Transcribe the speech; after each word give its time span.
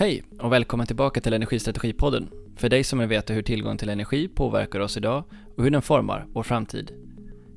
Hej 0.00 0.22
och 0.38 0.52
välkommen 0.52 0.86
tillbaka 0.86 1.20
till 1.20 1.32
Energistrategipodden. 1.32 2.28
För 2.56 2.68
dig 2.68 2.84
som 2.84 2.98
vill 2.98 3.08
veta 3.08 3.32
hur 3.32 3.42
tillgång 3.42 3.76
till 3.76 3.88
energi 3.88 4.28
påverkar 4.28 4.80
oss 4.80 4.96
idag 4.96 5.24
och 5.56 5.64
hur 5.64 5.70
den 5.70 5.82
formar 5.82 6.26
vår 6.32 6.42
framtid. 6.42 6.92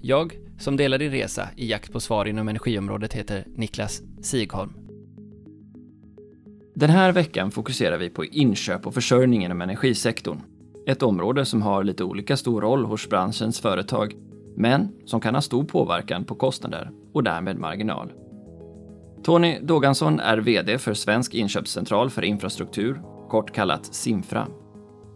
Jag, 0.02 0.38
som 0.60 0.78
delar 0.78 0.98
din 0.98 1.12
resa 1.12 1.50
i 1.56 1.70
jakt 1.70 1.92
på 1.92 2.00
svar 2.00 2.26
inom 2.26 2.48
energiområdet, 2.48 3.14
heter 3.14 3.46
Niklas 3.56 4.02
Sigholm. 4.22 4.74
Den 6.76 6.90
här 6.90 7.12
veckan 7.12 7.52
fokuserar 7.52 7.98
vi 7.98 8.10
på 8.10 8.26
inköp 8.26 8.88
och 8.88 8.94
försörjning 8.94 9.46
inom 9.46 9.62
energisektorn. 9.62 10.42
Ett 10.88 11.04
område 11.04 11.46
som 11.46 11.62
har 11.62 11.84
lite 11.84 12.04
olika 12.04 12.38
stor 12.38 12.62
roll 12.62 12.86
hos 12.86 13.10
branschens 13.10 13.60
företag, 13.60 14.16
men 14.56 14.92
som 15.06 15.22
kan 15.22 15.36
ha 15.36 15.42
stor 15.42 15.64
påverkan 15.64 16.24
på 16.24 16.36
kostnader 16.36 16.92
och 17.14 17.24
därmed 17.24 17.58
marginal. 17.58 18.12
Tony 19.24 19.60
Dogansson 19.60 20.20
är 20.20 20.38
VD 20.38 20.78
för 20.78 20.94
Svensk 20.94 21.34
inköpscentral 21.34 22.10
för 22.10 22.24
infrastruktur, 22.24 23.02
kort 23.30 23.52
kallat 23.52 23.86
Simfra. 23.86 24.48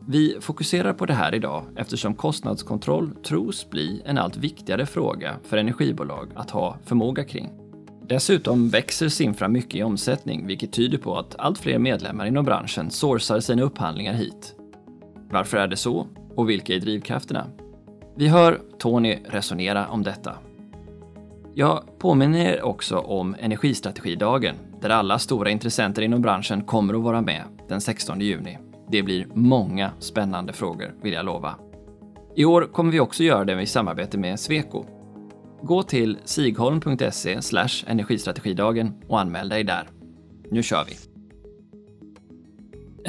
Vi 0.08 0.38
fokuserar 0.42 0.94
på 0.94 1.06
det 1.06 1.14
här 1.14 1.36
idag 1.36 1.64
eftersom 1.76 2.16
kostnadskontroll 2.16 3.16
tros 3.16 3.70
bli 3.70 4.02
en 4.06 4.18
allt 4.18 4.38
viktigare 4.38 4.86
fråga 4.86 5.36
för 5.44 5.58
energibolag 5.58 6.32
att 6.36 6.52
ha 6.52 6.78
förmåga 6.86 7.24
kring. 7.24 7.50
Dessutom 8.10 8.70
växer 8.70 9.10
Simfra 9.10 9.48
mycket 9.48 9.76
i 9.76 9.84
omsättning, 9.84 10.48
vilket 10.48 10.74
tyder 10.74 10.98
på 10.98 11.18
att 11.18 11.36
allt 11.40 11.60
fler 11.60 11.80
medlemmar 11.80 12.26
inom 12.26 12.46
branschen 12.46 12.92
sourcar 12.92 13.40
sina 13.40 13.62
upphandlingar 13.62 14.14
hit. 14.14 14.56
Varför 15.32 15.58
är 15.58 15.68
det 15.68 15.78
så? 15.78 16.08
Och 16.36 16.50
vilka 16.50 16.76
är 16.76 16.80
drivkrafterna? 16.80 17.48
Vi 18.16 18.28
hör 18.28 18.62
Tony 18.80 19.18
resonera 19.30 19.88
om 19.88 20.04
detta. 20.04 20.47
Jag 21.60 22.00
påminner 22.00 22.40
er 22.40 22.62
också 22.62 22.98
om 22.98 23.36
Energistrategidagen, 23.40 24.56
där 24.82 24.90
alla 24.90 25.20
stora 25.20 25.50
intressenter 25.50 26.02
inom 26.02 26.22
branschen 26.22 26.66
kommer 26.66 26.94
att 26.94 27.02
vara 27.02 27.22
med 27.22 27.44
den 27.68 27.82
16 27.82 28.22
juni. 28.22 28.58
Det 28.92 29.04
blir 29.04 29.28
många 29.34 29.92
spännande 30.00 30.54
frågor, 30.54 30.96
vill 31.04 31.14
jag 31.14 31.26
lova. 31.26 31.56
I 32.36 32.46
år 32.46 32.62
kommer 32.62 32.92
vi 32.92 33.00
också 33.00 33.24
göra 33.24 33.46
det 33.46 33.62
i 33.62 33.66
samarbete 33.66 34.18
med 34.18 34.40
Sweco. 34.40 34.86
Gå 35.62 35.84
till 35.84 36.18
sigholm.se 36.26 37.40
energistrategidagen 37.88 38.94
och 39.08 39.20
anmäl 39.20 39.50
dig 39.50 39.64
där. 39.64 39.90
Nu 40.52 40.64
kör 40.64 40.86
vi! 40.86 40.94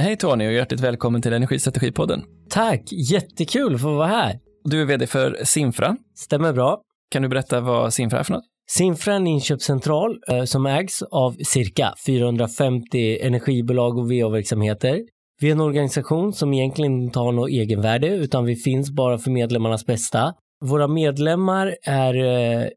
Hej 0.02 0.16
Tony 0.16 0.46
och 0.46 0.52
hjärtligt 0.52 0.80
välkommen 0.80 1.22
till 1.22 1.32
Energistrategipodden. 1.32 2.22
Tack, 2.50 2.82
jättekul 2.92 3.74
att 3.74 3.80
få 3.80 3.94
vara 3.94 4.06
här. 4.06 4.40
Du 4.64 4.82
är 4.82 4.86
vd 4.86 5.06
för 5.06 5.38
Simfra. 5.44 5.96
Stämmer 6.14 6.52
bra. 6.52 6.82
Kan 7.10 7.22
du 7.22 7.28
berätta 7.28 7.60
vad 7.60 7.94
Simfra 7.94 8.18
är 8.18 8.24
för 8.24 8.32
något? 8.32 8.44
Simfra 8.70 9.12
är 9.12 9.16
en 9.16 9.26
inköpscentral 9.26 10.18
eh, 10.28 10.44
som 10.44 10.66
ägs 10.66 11.02
av 11.02 11.36
cirka 11.46 11.94
450 12.06 13.18
energibolag 13.20 13.98
och 13.98 14.12
VA-verksamheter. 14.12 15.00
Vi 15.40 15.48
är 15.48 15.52
en 15.52 15.60
organisation 15.60 16.32
som 16.32 16.54
egentligen 16.54 17.02
inte 17.02 17.18
har 17.18 17.32
något 17.32 17.50
egenvärde 17.50 18.06
utan 18.08 18.44
vi 18.44 18.56
finns 18.56 18.90
bara 18.90 19.18
för 19.18 19.30
medlemmarnas 19.30 19.86
bästa. 19.86 20.34
Våra 20.64 20.88
medlemmar 20.88 21.76
är 21.82 22.14
eh, 22.14 22.68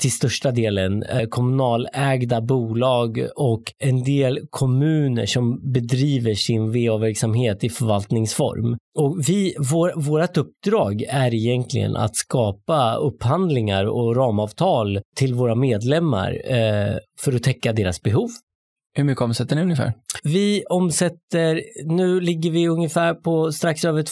till 0.00 0.12
största 0.12 0.50
delen 0.50 1.02
eh, 1.02 1.28
kommunalägda 1.28 2.40
bolag 2.40 3.28
och 3.36 3.62
en 3.78 4.04
del 4.04 4.40
kommuner 4.50 5.26
som 5.26 5.72
bedriver 5.72 6.34
sin 6.34 6.72
VA-verksamhet 6.72 7.64
i 7.64 7.68
förvaltningsform. 7.68 8.76
Och 8.98 9.28
vi, 9.28 9.54
vår, 9.58 9.92
vårt 9.96 10.36
uppdrag 10.36 11.02
är 11.02 11.34
egentligen 11.34 11.96
att 11.96 12.16
skapa 12.16 12.94
upphandlingar 12.94 13.84
och 13.84 14.16
ramavtal 14.16 15.00
till 15.16 15.34
våra 15.34 15.54
medlemmar 15.54 16.40
eh, 16.44 16.96
för 17.20 17.32
att 17.32 17.42
täcka 17.42 17.72
deras 17.72 18.02
behov. 18.02 18.28
Hur 18.96 19.04
mycket 19.04 19.22
omsätter 19.22 19.56
ni 19.56 19.62
ungefär? 19.62 19.92
Vi 20.22 20.64
omsätter, 20.70 21.62
nu 21.84 22.20
ligger 22.20 22.50
vi 22.50 22.68
ungefär 22.68 23.14
på 23.14 23.52
strax 23.52 23.84
över 23.84 24.02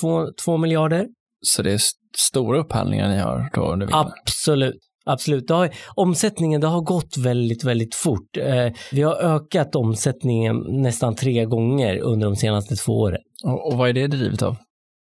2 0.45 0.57
miljarder. 0.57 1.07
Så 1.47 1.63
det 1.63 1.73
är 1.73 1.81
stora 2.19 2.59
upphandlingar 2.59 3.09
ni 3.09 3.19
har 3.19 3.51
då? 3.55 3.73
Under 3.73 3.89
Absolut. 3.93 4.92
Absolut. 5.05 5.49
Det 5.49 5.55
har, 5.55 5.71
omsättningen 5.95 6.61
det 6.61 6.67
har 6.67 6.81
gått 6.81 7.17
väldigt, 7.17 7.65
väldigt 7.65 7.95
fort. 7.95 8.37
Eh, 8.37 8.73
vi 8.93 9.03
har 9.03 9.15
ökat 9.15 9.75
omsättningen 9.75 10.57
nästan 10.69 11.15
tre 11.15 11.45
gånger 11.45 11.99
under 11.99 12.27
de 12.27 12.37
senaste 12.37 12.77
två 12.77 12.93
åren. 12.93 13.21
Och, 13.45 13.67
och 13.67 13.79
vad 13.79 13.89
är 13.89 13.93
det 13.93 14.07
drivet 14.07 14.43
av? 14.43 14.57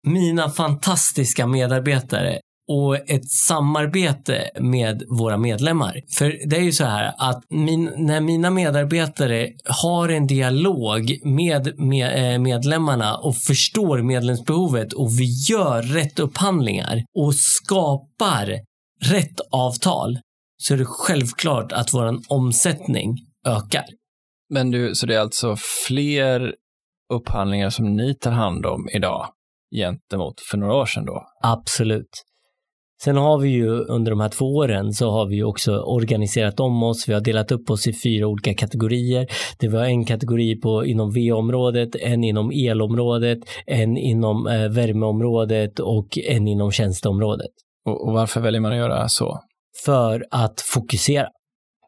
Mina 0.06 0.50
fantastiska 0.50 1.46
medarbetare 1.46 2.38
och 2.68 3.10
ett 3.10 3.30
samarbete 3.30 4.50
med 4.60 5.02
våra 5.08 5.36
medlemmar. 5.36 6.00
För 6.18 6.48
det 6.48 6.56
är 6.56 6.62
ju 6.62 6.72
så 6.72 6.84
här 6.84 7.12
att 7.18 7.44
min, 7.50 7.92
när 7.96 8.20
mina 8.20 8.50
medarbetare 8.50 9.48
har 9.64 10.08
en 10.08 10.26
dialog 10.26 11.20
med, 11.24 11.80
med 11.80 12.32
eh, 12.34 12.38
medlemmarna 12.38 13.16
och 13.16 13.36
förstår 13.36 14.02
medlemsbehovet 14.02 14.92
och 14.92 15.20
vi 15.20 15.24
gör 15.50 15.82
rätt 15.82 16.18
upphandlingar 16.18 17.04
och 17.18 17.34
skapar 17.34 18.58
rätt 19.00 19.40
avtal 19.50 20.18
så 20.62 20.74
är 20.74 20.78
det 20.78 20.84
självklart 20.84 21.72
att 21.72 21.94
vår 21.94 22.20
omsättning 22.28 23.16
ökar. 23.46 23.84
Men 24.50 24.70
du, 24.70 24.94
så 24.94 25.06
det 25.06 25.14
är 25.14 25.20
alltså 25.20 25.56
fler 25.86 26.54
upphandlingar 27.14 27.70
som 27.70 27.96
ni 27.96 28.14
tar 28.14 28.30
hand 28.30 28.66
om 28.66 28.88
idag 28.92 29.28
gentemot 29.76 30.40
för 30.50 30.58
några 30.58 30.74
år 30.74 30.86
sedan 30.86 31.04
då? 31.04 31.22
Absolut. 31.42 32.24
Sen 33.02 33.16
har 33.16 33.38
vi 33.38 33.48
ju 33.48 33.68
under 33.68 34.10
de 34.10 34.20
här 34.20 34.28
två 34.28 34.44
åren 34.44 34.92
så 34.92 35.10
har 35.10 35.26
vi 35.26 35.36
ju 35.36 35.44
också 35.44 35.80
organiserat 35.80 36.60
om 36.60 36.82
oss. 36.82 37.08
Vi 37.08 37.12
har 37.12 37.20
delat 37.20 37.52
upp 37.52 37.70
oss 37.70 37.86
i 37.86 37.92
fyra 37.92 38.26
olika 38.26 38.54
kategorier. 38.54 39.26
Det 39.58 39.68
var 39.68 39.84
en 39.84 40.04
kategori 40.04 40.60
på, 40.60 40.86
inom 40.86 41.10
VA-området, 41.10 41.96
en 42.00 42.24
inom 42.24 42.50
elområdet, 42.50 43.38
en 43.66 43.96
inom 43.96 44.46
eh, 44.46 44.68
värmeområdet 44.68 45.78
och 45.78 46.18
en 46.18 46.48
inom 46.48 46.72
tjänsteområdet. 46.72 47.50
Och, 47.88 48.06
och 48.06 48.12
varför 48.12 48.40
väljer 48.40 48.60
man 48.60 48.72
att 48.72 48.78
göra 48.78 49.08
så? 49.08 49.40
För 49.84 50.26
att 50.30 50.60
fokusera. 50.60 51.28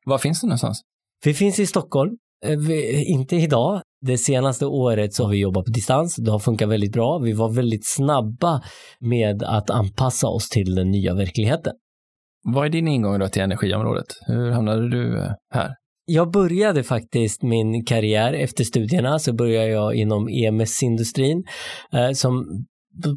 Var 0.05 0.19
finns 0.19 0.41
det 0.41 0.47
någonstans? 0.47 0.81
Vi 1.25 1.35
finns 1.35 1.59
i 1.59 1.67
Stockholm. 1.67 2.17
Eh, 2.47 2.59
vi, 2.59 3.05
inte 3.05 3.37
idag. 3.37 3.83
Det 4.07 4.19
senaste 4.19 4.67
året 4.67 5.15
så 5.15 5.25
har 5.25 5.31
vi 5.31 5.41
jobbat 5.41 5.65
på 5.65 5.71
distans. 5.71 6.17
Det 6.17 6.31
har 6.31 6.39
funkat 6.39 6.69
väldigt 6.69 6.93
bra. 6.93 7.19
Vi 7.19 7.33
var 7.33 7.51
väldigt 7.51 7.87
snabba 7.87 8.63
med 9.01 9.43
att 9.43 9.71
anpassa 9.71 10.29
oss 10.29 10.49
till 10.49 10.75
den 10.75 10.91
nya 10.91 11.15
verkligheten. 11.15 11.73
Vad 12.43 12.67
är 12.67 12.71
din 12.71 12.89
ingång 12.89 13.19
då 13.19 13.29
till 13.29 13.43
energiområdet? 13.43 14.07
Hur 14.27 14.51
hamnade 14.51 14.91
du 14.91 15.19
eh, 15.19 15.33
här? 15.55 15.75
Jag 16.05 16.31
började 16.31 16.83
faktiskt 16.83 17.43
min 17.43 17.85
karriär 17.85 18.33
efter 18.33 18.65
studierna 18.65 19.19
så 19.19 19.33
började 19.33 19.69
jag 19.69 19.95
inom 19.95 20.29
EMS-industrin 20.29 21.45
eh, 21.93 22.11
som 22.11 22.65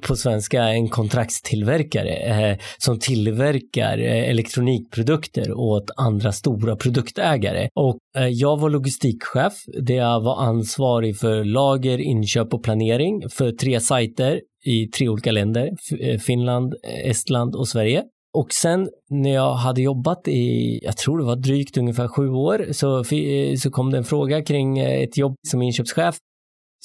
på 0.08 0.16
svenska 0.16 0.64
en 0.64 0.90
kontraktstillverkare 0.90 2.16
eh, 2.16 2.58
som 2.78 3.00
tillverkar 3.00 3.98
eh, 3.98 4.30
elektronikprodukter 4.30 5.54
åt 5.54 5.92
andra 5.98 6.32
stora 6.32 6.76
produktägare. 6.76 7.70
Och 7.76 7.98
eh, 8.18 8.28
jag 8.28 8.60
var 8.60 8.70
logistikchef 8.70 9.54
där 9.82 9.96
jag 9.96 10.22
var 10.22 10.42
ansvarig 10.42 11.18
för 11.18 11.44
lager, 11.44 11.98
inköp 11.98 12.54
och 12.54 12.64
planering 12.64 13.30
för 13.30 13.52
tre 13.52 13.80
sajter 13.80 14.42
i 14.66 14.88
tre 14.88 15.10
olika 15.10 15.32
länder, 15.32 15.70
eh, 16.00 16.20
Finland, 16.20 16.76
eh, 16.84 17.10
Estland 17.10 17.56
och 17.56 17.68
Sverige. 17.68 18.04
Och 18.34 18.54
sen 18.54 18.90
när 19.10 19.34
jag 19.34 19.54
hade 19.54 19.82
jobbat 19.82 20.28
i, 20.28 20.80
jag 20.84 20.98
tror 20.98 21.18
det 21.18 21.26
var 21.26 21.36
drygt 21.36 21.78
ungefär 21.78 22.08
sju 22.08 22.30
år, 22.30 22.66
så, 22.72 23.00
eh, 23.16 23.56
så 23.56 23.72
kom 23.72 23.92
det 23.92 23.98
en 23.98 24.04
fråga 24.04 24.42
kring 24.42 24.80
ett 24.80 25.18
jobb 25.18 25.36
som 25.48 25.62
inköpschef. 25.62 26.16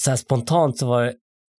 Så 0.00 0.10
här 0.10 0.16
spontant 0.16 0.78
så 0.78 0.86
var 0.86 1.04
det 1.04 1.14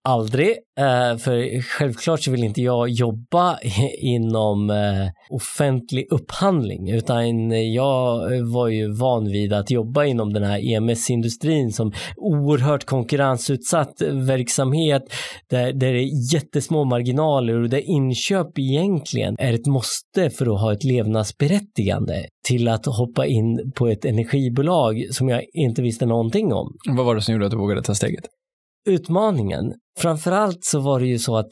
Aldrig, 0.09 0.49
eh, 0.79 1.17
för 1.17 1.61
självklart 1.61 2.21
så 2.21 2.31
vill 2.31 2.43
inte 2.43 2.61
jag 2.61 2.89
jobba 2.89 3.57
inom 3.99 4.69
eh, 4.69 5.07
offentlig 5.29 6.07
upphandling 6.11 6.89
utan 6.89 7.51
eh, 7.51 7.59
jag 7.59 8.29
var 8.45 8.67
ju 8.67 8.93
van 8.93 9.25
vid 9.25 9.53
att 9.53 9.71
jobba 9.71 10.05
inom 10.05 10.33
den 10.33 10.43
här 10.43 10.59
EMS-industrin 10.59 11.71
som 11.71 11.91
oerhört 12.17 12.85
konkurrensutsatt 12.85 14.01
verksamhet 14.11 15.03
där, 15.49 15.73
där 15.73 15.93
det 15.93 15.99
är 15.99 16.33
jättesmå 16.33 16.83
marginaler 16.83 17.61
och 17.61 17.69
där 17.69 17.89
inköp 17.89 18.59
egentligen 18.59 19.35
är 19.39 19.53
ett 19.53 19.67
måste 19.67 20.29
för 20.29 20.53
att 20.53 20.61
ha 20.61 20.73
ett 20.73 20.83
levnadsberättigande 20.83 22.25
till 22.47 22.67
att 22.67 22.85
hoppa 22.85 23.25
in 23.25 23.71
på 23.75 23.87
ett 23.87 24.05
energibolag 24.05 25.05
som 25.11 25.29
jag 25.29 25.43
inte 25.53 25.81
visste 25.81 26.05
någonting 26.05 26.53
om. 26.53 26.75
Vad 26.89 27.05
var 27.05 27.15
det 27.15 27.21
som 27.21 27.33
gjorde 27.33 27.45
att 27.45 27.51
du 27.51 27.57
vågade 27.57 27.81
ta 27.81 27.95
steget? 27.95 28.38
Utmaningen. 28.89 29.73
Framförallt 29.99 30.63
så 30.63 30.79
var 30.79 30.99
det 30.99 31.07
ju 31.07 31.19
så 31.19 31.37
att 31.37 31.51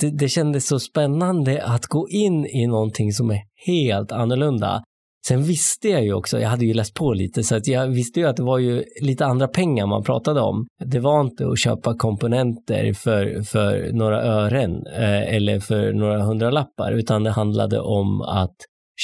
det, 0.00 0.10
det 0.10 0.28
kändes 0.28 0.66
så 0.66 0.78
spännande 0.78 1.64
att 1.64 1.86
gå 1.86 2.08
in 2.08 2.46
i 2.46 2.66
någonting 2.66 3.12
som 3.12 3.30
är 3.30 3.40
helt 3.66 4.12
annorlunda. 4.12 4.82
Sen 5.26 5.42
visste 5.42 5.88
jag 5.88 6.04
ju 6.04 6.12
också, 6.12 6.40
jag 6.40 6.48
hade 6.48 6.64
ju 6.64 6.74
läst 6.74 6.94
på 6.94 7.12
lite, 7.12 7.42
så 7.42 7.56
att 7.56 7.66
jag 7.66 7.86
visste 7.86 8.20
ju 8.20 8.26
att 8.26 8.36
det 8.36 8.42
var 8.42 8.58
ju 8.58 8.84
lite 9.00 9.26
andra 9.26 9.48
pengar 9.48 9.86
man 9.86 10.02
pratade 10.02 10.40
om. 10.40 10.66
Det 10.84 11.00
var 11.00 11.20
inte 11.20 11.48
att 11.48 11.58
köpa 11.58 11.96
komponenter 11.96 12.92
för, 12.92 13.42
för 13.42 13.92
några 13.92 14.22
ören 14.22 14.86
eh, 14.86 15.34
eller 15.34 15.60
för 15.60 15.92
några 15.92 16.22
hundralappar, 16.22 16.92
utan 16.92 17.24
det 17.24 17.30
handlade 17.30 17.80
om 17.80 18.22
att 18.22 18.56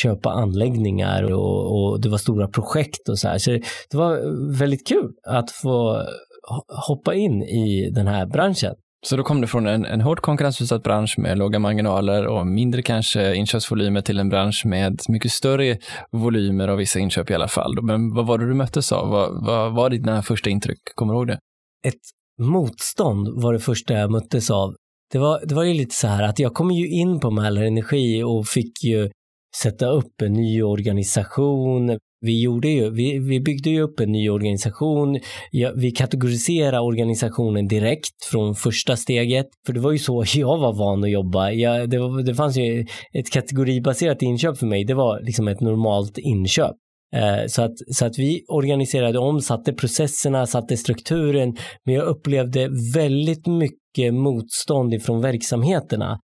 köpa 0.03 0.31
anläggningar 0.31 1.33
och, 1.33 1.75
och 1.77 2.01
det 2.01 2.09
var 2.09 2.19
stora 2.19 2.49
projekt 2.49 3.09
och 3.09 3.19
så 3.19 3.29
här. 3.29 3.39
Så 3.39 3.51
det 3.91 3.97
var 3.97 4.21
väldigt 4.59 4.87
kul 4.89 5.13
att 5.27 5.51
få 5.51 6.03
hoppa 6.89 7.15
in 7.15 7.43
i 7.43 7.91
den 7.91 8.07
här 8.07 8.27
branschen. 8.27 8.75
Så 9.07 9.17
då 9.17 9.23
kom 9.23 9.41
du 9.41 9.47
från 9.47 9.67
en, 9.67 9.85
en 9.85 10.01
hårt 10.01 10.21
konkurrensutsatt 10.21 10.83
bransch 10.83 11.19
med 11.19 11.39
låga 11.39 11.59
marginaler 11.59 12.27
och 12.27 12.47
mindre 12.47 12.83
kanske 12.83 13.35
inköpsvolymer 13.35 14.01
till 14.01 14.19
en 14.19 14.29
bransch 14.29 14.63
med 14.67 15.01
mycket 15.09 15.33
större 15.33 15.79
volymer 16.11 16.69
av 16.69 16.77
vissa 16.79 16.99
inköp 16.99 17.31
i 17.31 17.35
alla 17.35 17.49
fall. 17.49 17.83
Men 17.83 18.15
vad 18.15 18.27
var 18.27 18.39
det 18.39 18.49
du 18.49 18.55
möttes 18.55 18.93
av? 18.93 19.09
Vad, 19.09 19.47
vad 19.47 19.75
var 19.75 19.91
dina 19.91 20.23
första 20.23 20.51
intryck? 20.51 20.79
Kommer 20.95 21.13
du 21.13 21.19
ihåg 21.19 21.27
det? 21.27 21.39
Ett 21.87 22.01
motstånd 22.41 23.29
var 23.43 23.53
det 23.53 23.59
första 23.59 23.95
jag 23.95 24.11
möttes 24.11 24.51
av. 24.51 24.75
Det 25.13 25.19
var, 25.19 25.41
det 25.47 25.55
var 25.55 25.65
ju 25.65 25.75
lite 25.75 25.95
så 25.95 26.07
här 26.07 26.23
att 26.23 26.39
jag 26.39 26.55
kom 26.55 26.71
ju 26.71 26.89
in 26.89 27.21
på 27.21 27.31
Mälarenergi 27.31 28.23
och 28.23 28.47
fick 28.47 28.85
ju 28.85 29.11
sätta 29.63 29.87
upp 29.87 30.23
en 30.23 30.33
ny 30.33 30.63
organisation, 30.63 31.99
vi, 32.21 32.43
gjorde 32.43 32.69
ju, 32.69 32.91
vi, 32.91 33.19
vi 33.19 33.41
byggde 33.41 33.71
ju 33.71 33.83
upp 33.83 34.01
en 34.01 34.13
ny 34.13 34.31
organisation. 34.31 35.21
Ja, 35.51 35.73
vi 35.77 35.91
kategoriserade 35.91 36.81
organisationen 36.81 37.69
direkt 37.69 38.25
från 38.31 38.55
första 38.55 38.97
steget. 38.97 39.47
För 39.67 39.73
det 39.73 39.81
var 39.81 39.93
ju 39.93 39.99
så 39.99 40.25
jag 40.35 40.59
var 40.59 40.73
van 40.79 41.05
att 41.05 41.11
jobba. 41.11 41.51
Ja, 41.51 41.87
det, 41.87 41.99
var, 41.99 42.23
det 42.23 42.35
fanns 42.35 42.57
ju 42.57 42.87
ett 43.13 43.31
kategoribaserat 43.33 44.23
inköp 44.23 44.59
för 44.59 44.67
mig. 44.67 44.85
Det 44.85 44.95
var 44.95 45.21
liksom 45.21 45.49
ett 45.49 45.61
normalt 45.61 46.19
inköp. 46.19 46.77
Eh, 47.17 47.47
så 47.47 47.63
att, 47.63 47.75
så 47.93 48.07
att 48.07 48.19
vi 48.19 48.45
organiserade 48.49 49.19
om, 49.19 49.41
satte 49.41 49.73
processerna, 49.73 50.47
satte 50.47 50.77
strukturen. 50.77 51.57
Men 51.85 51.95
jag 51.95 52.05
upplevde 52.05 52.69
väldigt 52.95 53.47
mycket 53.47 54.15
motstånd 54.15 54.95
ifrån 54.95 55.21
verksamheterna. 55.21 56.19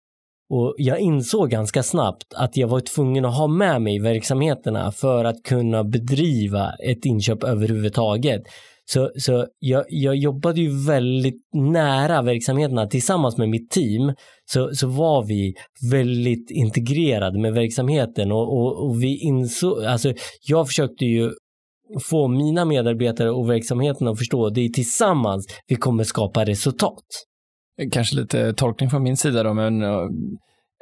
Och 0.51 0.75
jag 0.79 0.99
insåg 1.01 1.51
ganska 1.51 1.83
snabbt 1.83 2.35
att 2.35 2.57
jag 2.57 2.69
var 2.69 2.81
tvungen 2.81 3.25
att 3.25 3.37
ha 3.37 3.47
med 3.47 3.83
mig 3.83 3.99
verksamheterna 4.01 4.93
för 4.93 5.25
att 5.25 5.43
kunna 5.43 5.85
bedriva 5.85 6.73
ett 6.73 7.05
inköp 7.05 7.45
överhuvudtaget. 7.45 8.43
Så, 8.89 9.11
så 9.19 9.47
jag, 9.59 9.85
jag 9.89 10.17
jobbade 10.17 10.61
ju 10.61 10.87
väldigt 10.87 11.41
nära 11.55 12.23
verksamheterna 12.23 12.87
tillsammans 12.87 13.37
med 13.37 13.49
mitt 13.49 13.71
team. 13.71 14.13
Så, 14.45 14.75
så 14.75 14.89
var 14.89 15.25
vi 15.25 15.55
väldigt 15.91 16.51
integrerade 16.51 17.39
med 17.39 17.55
verksamheten 17.55 18.33
och, 18.33 18.59
och, 18.59 18.87
och 18.87 19.03
vi 19.03 19.19
insåg, 19.19 19.85
alltså 19.85 20.13
jag 20.49 20.67
försökte 20.67 21.05
ju 21.05 21.31
få 22.11 22.29
mina 22.29 22.65
medarbetare 22.65 23.31
och 23.31 23.51
verksamheten 23.51 24.09
att 24.09 24.19
förstå 24.19 24.47
att 24.47 24.55
det 24.55 24.65
är 24.65 24.69
tillsammans 24.69 25.47
vi 25.67 25.77
kommer 25.77 26.05
skapa 26.05 26.45
resultat. 26.45 27.05
Kanske 27.93 28.17
lite 28.17 28.52
tolkning 28.52 28.90
från 28.90 29.02
min 29.02 29.17
sida 29.17 29.43
då, 29.43 29.55
men 29.55 29.82
eh, 29.82 30.08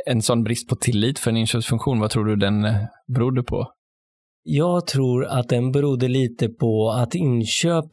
en 0.06 0.22
sån 0.22 0.44
brist 0.44 0.68
på 0.68 0.76
tillit 0.76 1.18
för 1.18 1.30
en 1.30 1.36
inköpsfunktion, 1.36 2.00
vad 2.00 2.10
tror 2.10 2.24
du 2.24 2.36
den 2.36 2.64
eh, 2.64 2.74
berodde 3.14 3.42
på? 3.42 3.66
Jag 4.42 4.86
tror 4.86 5.26
att 5.26 5.48
den 5.48 5.72
berodde 5.72 6.08
lite 6.08 6.48
på 6.48 6.90
att 6.90 7.14
inköp 7.14 7.86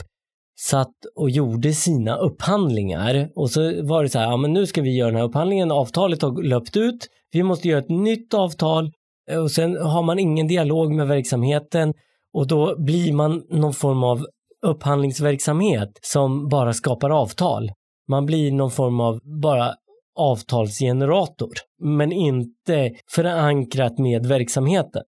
satt 0.59 0.95
och 1.15 1.29
gjorde 1.29 1.73
sina 1.73 2.15
upphandlingar. 2.15 3.29
Och 3.35 3.49
så 3.49 3.61
var 3.85 4.03
det 4.03 4.09
så 4.09 4.19
här, 4.19 4.25
ja 4.25 4.37
men 4.37 4.53
nu 4.53 4.65
ska 4.65 4.81
vi 4.81 4.97
göra 4.97 5.09
den 5.11 5.19
här 5.19 5.27
upphandlingen, 5.27 5.71
avtalet 5.71 6.21
har 6.21 6.43
löpt 6.43 6.77
ut, 6.77 7.07
vi 7.31 7.43
måste 7.43 7.67
göra 7.67 7.79
ett 7.79 7.89
nytt 7.89 8.33
avtal. 8.33 8.91
Eh, 9.31 9.39
och 9.39 9.51
sen 9.51 9.77
har 9.77 10.03
man 10.03 10.19
ingen 10.19 10.47
dialog 10.47 10.93
med 10.95 11.07
verksamheten. 11.07 11.93
Och 12.33 12.47
då 12.47 12.75
blir 12.77 13.13
man 13.13 13.43
någon 13.49 13.73
form 13.73 14.03
av 14.03 14.25
upphandlingsverksamhet 14.65 15.99
som 16.01 16.47
bara 16.47 16.73
skapar 16.73 17.09
avtal. 17.09 17.71
Man 18.09 18.25
blir 18.25 18.51
någon 18.51 18.71
form 18.71 18.99
av 18.99 19.19
bara 19.41 19.73
avtalsgenerator, 20.19 21.49
men 21.83 22.11
inte 22.11 22.91
förankrat 23.15 23.99
med 23.99 24.25
verksamheten. 24.25 25.03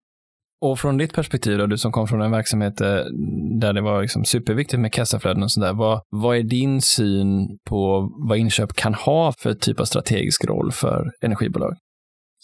Och 0.61 0.79
från 0.79 0.97
ditt 0.97 1.15
perspektiv 1.15 1.59
då, 1.59 1.67
du 1.67 1.79
som 1.79 1.93
kom 1.93 2.09
från 2.09 2.23
en 2.23 2.31
verksamhet 2.31 2.81
eh, 2.81 2.97
där 3.61 3.73
det 3.73 3.81
var 3.81 4.03
liksom 4.03 4.25
superviktigt 4.25 4.81
med 4.81 4.93
kassaflöden 4.93 5.43
och 5.43 5.53
sådär, 5.53 5.73
vad, 5.73 6.01
vad 6.11 6.37
är 6.37 6.43
din 6.43 6.83
syn 6.83 7.59
på 7.69 8.11
vad 8.29 8.39
inköp 8.39 8.73
kan 8.73 8.95
ha 8.95 9.33
för 9.39 9.55
typ 9.55 9.81
av 9.81 9.85
strategisk 9.85 10.45
roll 10.45 10.73
för 10.73 11.11
energibolag? 11.21 11.77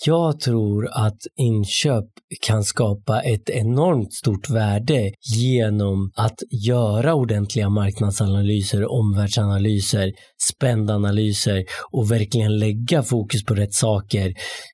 Jag 0.06 0.40
tror 0.40 0.88
att 0.92 1.18
inköp 1.36 2.04
kan 2.46 2.64
skapa 2.64 3.20
ett 3.20 3.50
enormt 3.50 4.12
stort 4.12 4.50
värde 4.50 5.12
genom 5.34 6.10
att 6.16 6.38
göra 6.66 7.14
ordentliga 7.14 7.68
marknadsanalyser, 7.68 8.92
omvärldsanalyser, 8.92 10.12
spändanalyser 10.42 11.64
och 11.92 12.10
verkligen 12.10 12.58
lägga 12.58 13.02
fokus 13.02 13.44
på 13.44 13.54
rätt 13.54 13.74
saker. 13.74 14.32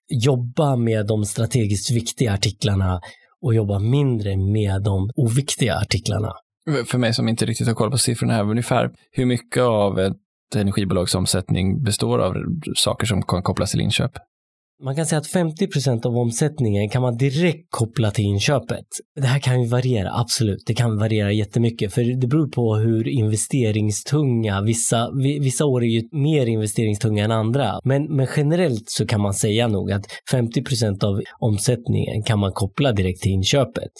Jobba 0.08 0.76
med 0.76 1.06
de 1.06 1.24
strategiskt 1.24 1.90
viktiga 1.90 2.32
artiklarna 2.32 3.00
och 3.42 3.54
jobba 3.54 3.78
mindre 3.78 4.36
med 4.36 4.82
de 4.82 5.10
oviktiga 5.16 5.76
artiklarna. 5.76 6.32
För 6.86 6.98
mig 6.98 7.14
som 7.14 7.28
inte 7.28 7.46
riktigt 7.46 7.66
har 7.66 7.74
koll 7.74 7.90
på 7.90 7.98
siffrorna 7.98 8.32
här, 8.34 8.50
ungefär 8.50 8.90
hur 9.10 9.26
mycket 9.26 9.62
av 9.62 9.98
ett 9.98 10.16
energibolags 10.56 11.14
omsättning 11.14 11.82
består 11.82 12.18
av 12.18 12.34
saker 12.76 13.06
som 13.06 13.22
kan 13.22 13.42
kopplas 13.42 13.70
till 13.70 13.80
inköp? 13.80 14.12
Man 14.82 14.96
kan 14.96 15.06
säga 15.06 15.18
att 15.18 15.32
50% 15.32 16.06
av 16.06 16.18
omsättningen 16.18 16.88
kan 16.88 17.02
man 17.02 17.16
direkt 17.16 17.66
koppla 17.70 18.10
till 18.10 18.24
inköpet. 18.24 18.86
Det 19.20 19.26
här 19.26 19.38
kan 19.38 19.62
ju 19.62 19.68
variera, 19.68 20.10
absolut. 20.12 20.62
Det 20.66 20.74
kan 20.74 20.98
variera 20.98 21.32
jättemycket, 21.32 21.92
för 21.92 22.20
det 22.20 22.26
beror 22.26 22.48
på 22.48 22.76
hur 22.76 23.08
investeringstunga, 23.08 24.62
vissa, 24.62 25.10
vissa 25.40 25.64
år 25.64 25.84
är 25.84 25.88
ju 25.88 26.08
mer 26.12 26.46
investeringstunga 26.46 27.24
än 27.24 27.30
andra. 27.30 27.80
Men, 27.84 28.16
men 28.16 28.26
generellt 28.36 28.90
så 28.90 29.06
kan 29.06 29.20
man 29.20 29.34
säga 29.34 29.68
nog 29.68 29.92
att 29.92 30.06
50% 30.32 31.04
av 31.04 31.22
omsättningen 31.40 32.22
kan 32.22 32.38
man 32.38 32.52
koppla 32.52 32.92
direkt 32.92 33.22
till 33.22 33.32
inköpet. 33.32 33.92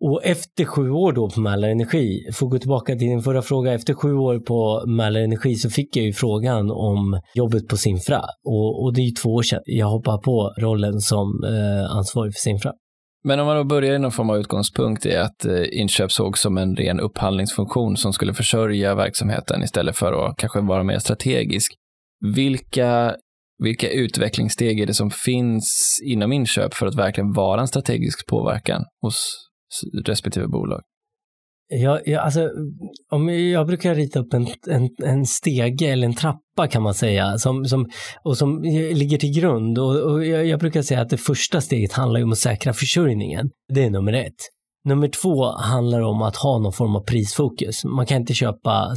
Och 0.00 0.24
efter 0.24 0.64
sju 0.64 0.90
år 0.90 1.12
då 1.12 1.30
på 1.30 1.40
Mälarenergi, 1.40 2.32
för 2.32 2.46
att 2.46 2.50
gå 2.50 2.58
tillbaka 2.58 2.92
till 2.92 3.08
din 3.08 3.22
förra 3.22 3.42
fråga, 3.42 3.72
efter 3.72 3.94
sju 3.94 4.14
år 4.14 4.38
på 4.38 4.84
Mälarenergi 4.86 5.54
så 5.54 5.70
fick 5.70 5.96
jag 5.96 6.04
ju 6.04 6.12
frågan 6.12 6.70
om 6.70 7.20
jobbet 7.34 7.68
på 7.68 7.76
Sinfra 7.76 8.22
och, 8.44 8.84
och 8.84 8.94
det 8.94 9.00
är 9.00 9.04
ju 9.04 9.10
två 9.10 9.34
år 9.34 9.42
sedan 9.42 9.60
jag 9.64 9.86
hoppade 9.86 10.22
på 10.22 10.54
rollen 10.58 11.00
som 11.00 11.44
eh, 11.44 11.96
ansvarig 11.96 12.34
för 12.34 12.40
Sinfra. 12.40 12.72
Men 13.24 13.40
om 13.40 13.46
man 13.46 13.56
då 13.56 13.64
börjar 13.64 13.94
i 13.94 13.98
någon 13.98 14.12
form 14.12 14.30
av 14.30 14.38
utgångspunkt 14.38 15.06
i 15.06 15.16
att 15.16 15.44
eh, 15.44 15.64
inköp 15.72 16.12
såg 16.12 16.38
som 16.38 16.58
en 16.58 16.76
ren 16.76 17.00
upphandlingsfunktion 17.00 17.96
som 17.96 18.12
skulle 18.12 18.34
försörja 18.34 18.94
verksamheten 18.94 19.62
istället 19.62 19.96
för 19.96 20.26
att 20.26 20.36
kanske 20.36 20.60
vara 20.60 20.82
mer 20.82 20.98
strategisk. 20.98 21.72
Vilka, 22.34 23.14
vilka 23.64 23.90
utvecklingssteg 23.90 24.80
är 24.80 24.86
det 24.86 24.94
som 24.94 25.10
finns 25.10 25.98
inom 26.04 26.32
inköp 26.32 26.74
för 26.74 26.86
att 26.86 26.94
verkligen 26.94 27.32
vara 27.32 27.60
en 27.60 27.68
strategisk 27.68 28.26
påverkan 28.26 28.84
hos 29.02 29.47
respektive 30.06 30.48
bolag? 30.48 30.82
Ja, 31.70 32.00
ja, 32.04 32.20
alltså, 32.20 32.50
om 33.10 33.28
jag 33.28 33.66
brukar 33.66 33.94
rita 33.94 34.18
upp 34.20 34.34
en, 34.34 34.46
en, 34.66 34.88
en 35.04 35.26
stege 35.26 35.86
eller 35.86 36.06
en 36.06 36.14
trappa 36.14 36.68
kan 36.70 36.82
man 36.82 36.94
säga 36.94 37.38
som, 37.38 37.64
som, 37.64 37.90
och 38.22 38.38
som 38.38 38.62
ligger 38.62 39.18
till 39.18 39.34
grund. 39.40 39.78
Och, 39.78 39.96
och 39.96 40.26
jag, 40.26 40.46
jag, 40.46 40.60
brukar 40.60 40.82
säga 40.82 41.00
att 41.00 41.10
det 41.10 41.16
första 41.16 41.60
steget 41.60 41.92
handlar 41.92 42.22
om 42.22 42.32
att 42.32 42.38
säkra 42.38 42.72
försörjningen. 42.72 43.50
Det 43.74 43.84
är 43.84 43.90
nummer 43.90 44.12
ett. 44.12 44.34
Nummer 44.84 45.08
två 45.08 45.52
handlar 45.52 46.00
om 46.00 46.22
att 46.22 46.36
ha 46.36 46.58
någon 46.58 46.72
form 46.72 46.96
av 46.96 47.00
prisfokus. 47.00 47.84
Man 47.84 48.06
kan 48.06 48.16
inte 48.16 48.34
köpa 48.34 48.94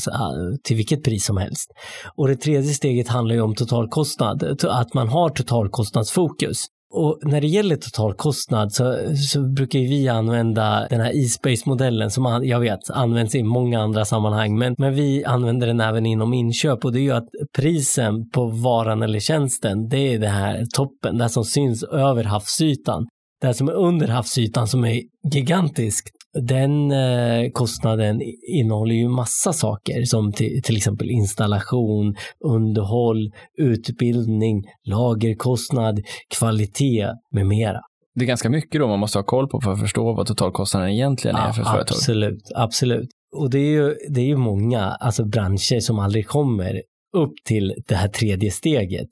till 0.64 0.78
vilket 0.78 1.04
pris 1.04 1.26
som 1.26 1.38
helst. 1.38 1.72
Och 2.16 2.28
det 2.28 2.36
tredje 2.36 2.74
steget 2.74 3.08
handlar 3.08 3.36
ju 3.36 3.42
om 3.42 3.56
totalkostnad, 3.56 4.66
att 4.66 4.94
man 4.94 5.08
har 5.08 5.30
totalkostnadsfokus. 5.30 6.66
Och 6.94 7.20
när 7.22 7.42
det 7.42 7.48
gäller 7.48 7.76
totalkostnad 7.76 8.74
så, 8.74 8.98
så 9.32 9.42
brukar 9.42 9.80
vi 9.80 10.08
använda 10.08 10.88
den 10.90 11.02
här 11.02 11.24
e-space-modellen 11.24 12.12
som 12.12 12.42
jag 12.44 12.60
vet 12.60 12.90
används 12.90 13.36
i 13.36 13.44
många 13.44 13.82
andra 13.82 14.06
sammanhang, 14.06 14.58
men, 14.58 14.76
men 14.78 14.94
vi 14.94 15.26
använder 15.26 15.68
den 15.68 15.80
även 15.80 16.06
inom 16.06 16.34
inköp 16.34 16.86
och 16.86 16.92
det 16.92 17.00
är 17.00 17.04
ju 17.04 17.12
att 17.12 17.28
prisen 17.58 18.30
på 18.30 18.46
varan 18.46 19.04
eller 19.04 19.20
tjänsten, 19.20 19.88
det 19.90 20.14
är 20.14 20.20
det 20.20 20.28
här 20.28 20.66
toppen, 20.76 21.18
det 21.18 21.30
som 21.30 21.46
syns 21.46 21.84
över 21.84 22.24
havsytan. 22.24 23.08
Det 23.42 23.54
som 23.54 23.68
är 23.68 23.74
under 23.74 24.08
havsytan 24.08 24.68
som 24.68 24.86
är 24.86 25.02
gigantiskt, 25.34 26.21
den 26.34 26.92
eh, 26.92 27.52
kostnaden 27.52 28.22
innehåller 28.48 28.96
ju 28.96 29.08
massa 29.08 29.54
saker 29.54 30.06
som 30.06 30.32
till, 30.32 30.62
till, 30.64 30.78
exempel 30.78 31.10
installation, 31.10 32.16
underhåll, 32.46 33.32
utbildning, 33.58 34.64
lagerkostnad, 34.84 36.00
kvalitet 36.38 37.08
med 37.32 37.48
mera. 37.48 37.80
Det 38.16 38.26
är 38.26 38.28
ganska 38.28 38.50
mycket 38.50 38.82
då 38.82 38.88
man 38.88 39.00
måste 39.00 39.18
ha 39.18 39.24
koll 39.24 39.48
på 39.48 39.62
för 39.62 39.72
att 39.72 39.80
förstå 39.80 40.14
vad 40.14 40.28
totalkostnaden 40.28 40.90
egentligen 40.90 41.36
är 41.38 41.48
ja, 41.48 41.54
för 41.54 41.62
ett 41.62 41.68
företag. 41.68 41.96
Absolut, 41.96 42.52
absolut. 42.56 43.10
Och 43.36 43.50
det 43.50 43.60
är 43.60 43.72
ju, 43.72 43.96
det 44.10 44.22
är 44.22 44.26
ju 44.26 44.38
många 44.38 44.82
alltså 44.82 45.26
branscher 45.26 45.80
som 45.80 46.00
aldrig 46.00 46.28
kommer 46.28 46.82
upp 47.14 47.34
till 47.46 47.74
det 47.88 47.96
här 47.96 48.08
tredje 48.08 48.52
steget. 48.52 49.10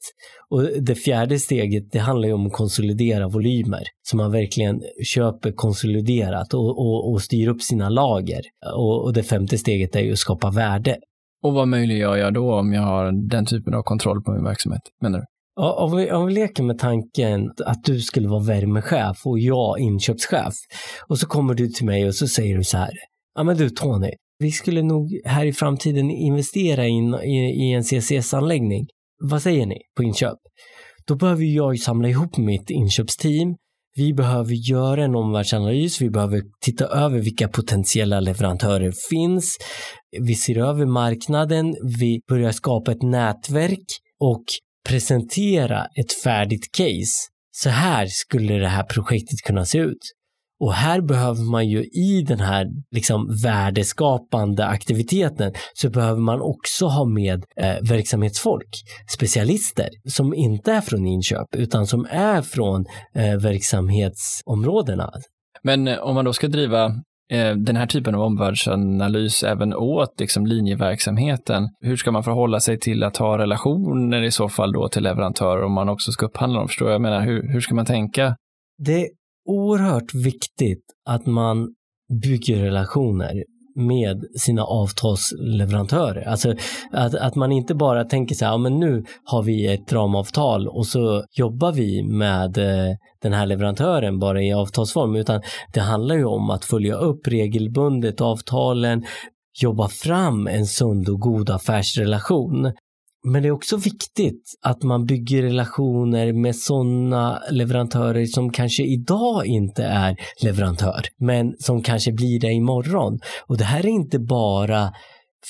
Och 0.49 0.63
det 0.81 0.95
fjärde 0.95 1.39
steget, 1.39 1.91
det 1.91 1.99
handlar 1.99 2.27
ju 2.27 2.33
om 2.33 2.45
att 2.45 2.53
konsolidera 2.53 3.27
volymer. 3.27 3.83
Så 4.01 4.17
man 4.17 4.31
verkligen 4.31 4.81
köper 5.05 5.51
konsoliderat 5.51 6.53
och, 6.53 6.69
och, 6.69 7.11
och 7.11 7.21
styr 7.21 7.47
upp 7.47 7.61
sina 7.61 7.89
lager. 7.89 8.41
Och, 8.75 9.03
och 9.03 9.13
det 9.13 9.23
femte 9.23 9.57
steget 9.57 9.95
är 9.95 9.99
ju 9.99 10.11
att 10.11 10.17
skapa 10.17 10.51
värde. 10.51 10.97
Och 11.43 11.53
vad 11.53 11.67
möjliggör 11.67 12.15
jag 12.17 12.33
då 12.33 12.53
om 12.53 12.73
jag 12.73 12.81
har 12.81 13.29
den 13.29 13.45
typen 13.45 13.73
av 13.73 13.81
kontroll 13.81 14.23
på 14.23 14.31
min 14.31 14.43
verksamhet, 14.43 14.81
menar 15.01 15.19
du? 15.19 15.25
Om 15.61 15.97
vi, 15.97 16.11
om 16.11 16.25
vi 16.25 16.33
leker 16.33 16.63
med 16.63 16.79
tanken 16.79 17.51
att 17.65 17.83
du 17.83 17.99
skulle 17.99 18.27
vara 18.27 18.43
värmechef 18.43 19.17
och 19.25 19.39
jag 19.39 19.79
inköpschef. 19.79 20.53
Och 21.07 21.19
så 21.19 21.27
kommer 21.27 21.53
du 21.53 21.67
till 21.67 21.85
mig 21.85 22.07
och 22.07 22.15
så 22.15 22.27
säger 22.27 22.57
du 22.57 22.63
så 22.63 22.77
här. 22.77 22.91
Ja 23.35 23.43
men 23.43 23.57
du 23.57 23.69
Tony, 23.69 24.11
vi 24.39 24.51
skulle 24.51 24.81
nog 24.81 25.21
här 25.25 25.45
i 25.45 25.53
framtiden 25.53 26.11
investera 26.11 26.87
in, 26.87 27.13
i, 27.13 27.37
i 27.37 27.73
en 27.73 27.83
CCS-anläggning. 27.83 28.87
Vad 29.21 29.41
säger 29.41 29.65
ni 29.65 29.77
på 29.97 30.03
inköp? 30.03 30.37
Då 31.07 31.15
behöver 31.15 31.43
jag 31.43 31.79
samla 31.79 32.09
ihop 32.09 32.37
mitt 32.37 32.69
inköpsteam. 32.69 33.55
Vi 33.95 34.13
behöver 34.13 34.53
göra 34.53 35.03
en 35.03 35.15
omvärldsanalys. 35.15 36.01
Vi 36.01 36.09
behöver 36.09 36.41
titta 36.61 36.85
över 36.85 37.19
vilka 37.19 37.47
potentiella 37.47 38.19
leverantörer 38.19 38.93
finns. 39.09 39.57
Vi 40.19 40.35
ser 40.35 40.57
över 40.57 40.85
marknaden. 40.85 41.75
Vi 41.99 42.21
börjar 42.29 42.51
skapa 42.51 42.91
ett 42.91 43.01
nätverk 43.01 43.85
och 44.19 44.43
presentera 44.87 45.85
ett 45.95 46.13
färdigt 46.23 46.71
case. 46.77 47.29
Så 47.51 47.69
här 47.69 48.07
skulle 48.07 48.53
det 48.53 48.67
här 48.67 48.83
projektet 48.83 49.41
kunna 49.45 49.65
se 49.65 49.77
ut. 49.77 50.18
Och 50.59 50.73
här 50.73 51.01
behöver 51.01 51.51
man 51.51 51.67
ju 51.67 51.83
i 51.83 52.23
den 52.27 52.39
här 52.39 52.65
liksom 52.91 53.39
värdeskapande 53.43 54.65
aktiviteten 54.65 55.53
så 55.73 55.89
behöver 55.89 56.21
man 56.21 56.41
också 56.41 56.85
ha 56.85 57.05
med 57.05 57.43
eh, 57.61 57.75
verksamhetsfolk, 57.89 58.69
specialister 59.15 59.89
som 60.09 60.33
inte 60.33 60.71
är 60.71 60.81
från 60.81 61.07
inköp 61.07 61.55
utan 61.55 61.87
som 61.87 62.07
är 62.09 62.41
från 62.41 62.85
eh, 63.15 63.35
verksamhetsområdena. 63.35 65.11
Men 65.63 65.87
eh, 65.87 65.97
om 65.97 66.15
man 66.15 66.25
då 66.25 66.33
ska 66.33 66.47
driva 66.47 66.85
eh, 67.31 67.55
den 67.55 67.75
här 67.75 67.87
typen 67.87 68.15
av 68.15 68.21
omvärldsanalys 68.21 69.43
även 69.43 69.73
åt 69.73 70.19
liksom, 70.19 70.45
linjeverksamheten. 70.45 71.69
Hur 71.81 71.95
ska 71.95 72.11
man 72.11 72.23
förhålla 72.23 72.59
sig 72.59 72.79
till 72.79 73.03
att 73.03 73.17
ha 73.17 73.37
relationer 73.37 74.23
i 74.23 74.31
så 74.31 74.49
fall 74.49 74.71
då 74.71 74.87
till 74.87 75.03
leverantörer 75.03 75.63
om 75.63 75.73
man 75.73 75.89
också 75.89 76.11
ska 76.11 76.25
upphandla 76.25 76.59
dem? 76.59 76.67
Förstår 76.67 76.91
jag? 76.91 77.01
menar, 77.01 77.21
hur, 77.21 77.53
hur 77.53 77.61
ska 77.61 77.75
man 77.75 77.85
tänka? 77.85 78.35
Det 78.85 79.09
oerhört 79.49 80.13
viktigt 80.13 80.83
att 81.05 81.25
man 81.25 81.67
bygger 82.21 82.63
relationer 82.63 83.43
med 83.75 84.25
sina 84.35 84.63
avtalsleverantörer. 84.63 86.27
Alltså 86.27 86.53
att, 86.91 87.15
att 87.15 87.35
man 87.35 87.51
inte 87.51 87.75
bara 87.75 88.03
tänker 88.03 88.35
så 88.35 88.45
här, 88.45 88.51
ja 88.51 88.57
men 88.57 88.79
nu 88.79 89.03
har 89.23 89.43
vi 89.43 89.67
ett 89.67 89.93
ramavtal 89.93 90.67
och 90.67 90.87
så 90.87 91.23
jobbar 91.31 91.71
vi 91.71 92.03
med 92.03 92.57
eh, 92.57 92.95
den 93.21 93.33
här 93.33 93.45
leverantören 93.45 94.19
bara 94.19 94.43
i 94.43 94.53
avtalsform, 94.53 95.15
utan 95.15 95.41
det 95.73 95.79
handlar 95.79 96.15
ju 96.15 96.25
om 96.25 96.49
att 96.49 96.65
följa 96.65 96.95
upp 96.95 97.27
regelbundet 97.27 98.21
avtalen, 98.21 99.05
jobba 99.61 99.87
fram 99.87 100.47
en 100.47 100.65
sund 100.65 101.09
och 101.09 101.19
god 101.19 101.49
affärsrelation 101.49 102.71
men 103.23 103.41
det 103.41 103.47
är 103.47 103.51
också 103.51 103.77
viktigt 103.77 104.43
att 104.61 104.83
man 104.83 105.05
bygger 105.05 105.41
relationer 105.41 106.33
med 106.33 106.55
sådana 106.55 107.41
leverantörer 107.51 108.25
som 108.25 108.51
kanske 108.51 108.83
idag 108.83 109.45
inte 109.45 109.83
är 109.83 110.15
leverantör, 110.43 111.01
men 111.17 111.53
som 111.59 111.83
kanske 111.83 112.11
blir 112.11 112.39
det 112.39 112.51
imorgon. 112.51 113.19
Och 113.47 113.57
det 113.57 113.63
här 113.63 113.79
är 113.79 113.89
inte 113.89 114.19
bara 114.19 114.91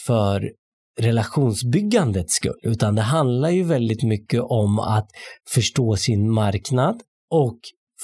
för 0.06 0.52
relationsbyggandets 1.00 2.34
skull, 2.34 2.60
utan 2.64 2.96
det 2.96 3.02
handlar 3.02 3.50
ju 3.50 3.64
väldigt 3.64 4.04
mycket 4.04 4.42
om 4.42 4.80
att 4.80 5.08
förstå 5.54 5.96
sin 5.96 6.32
marknad 6.32 7.02
och 7.30 7.60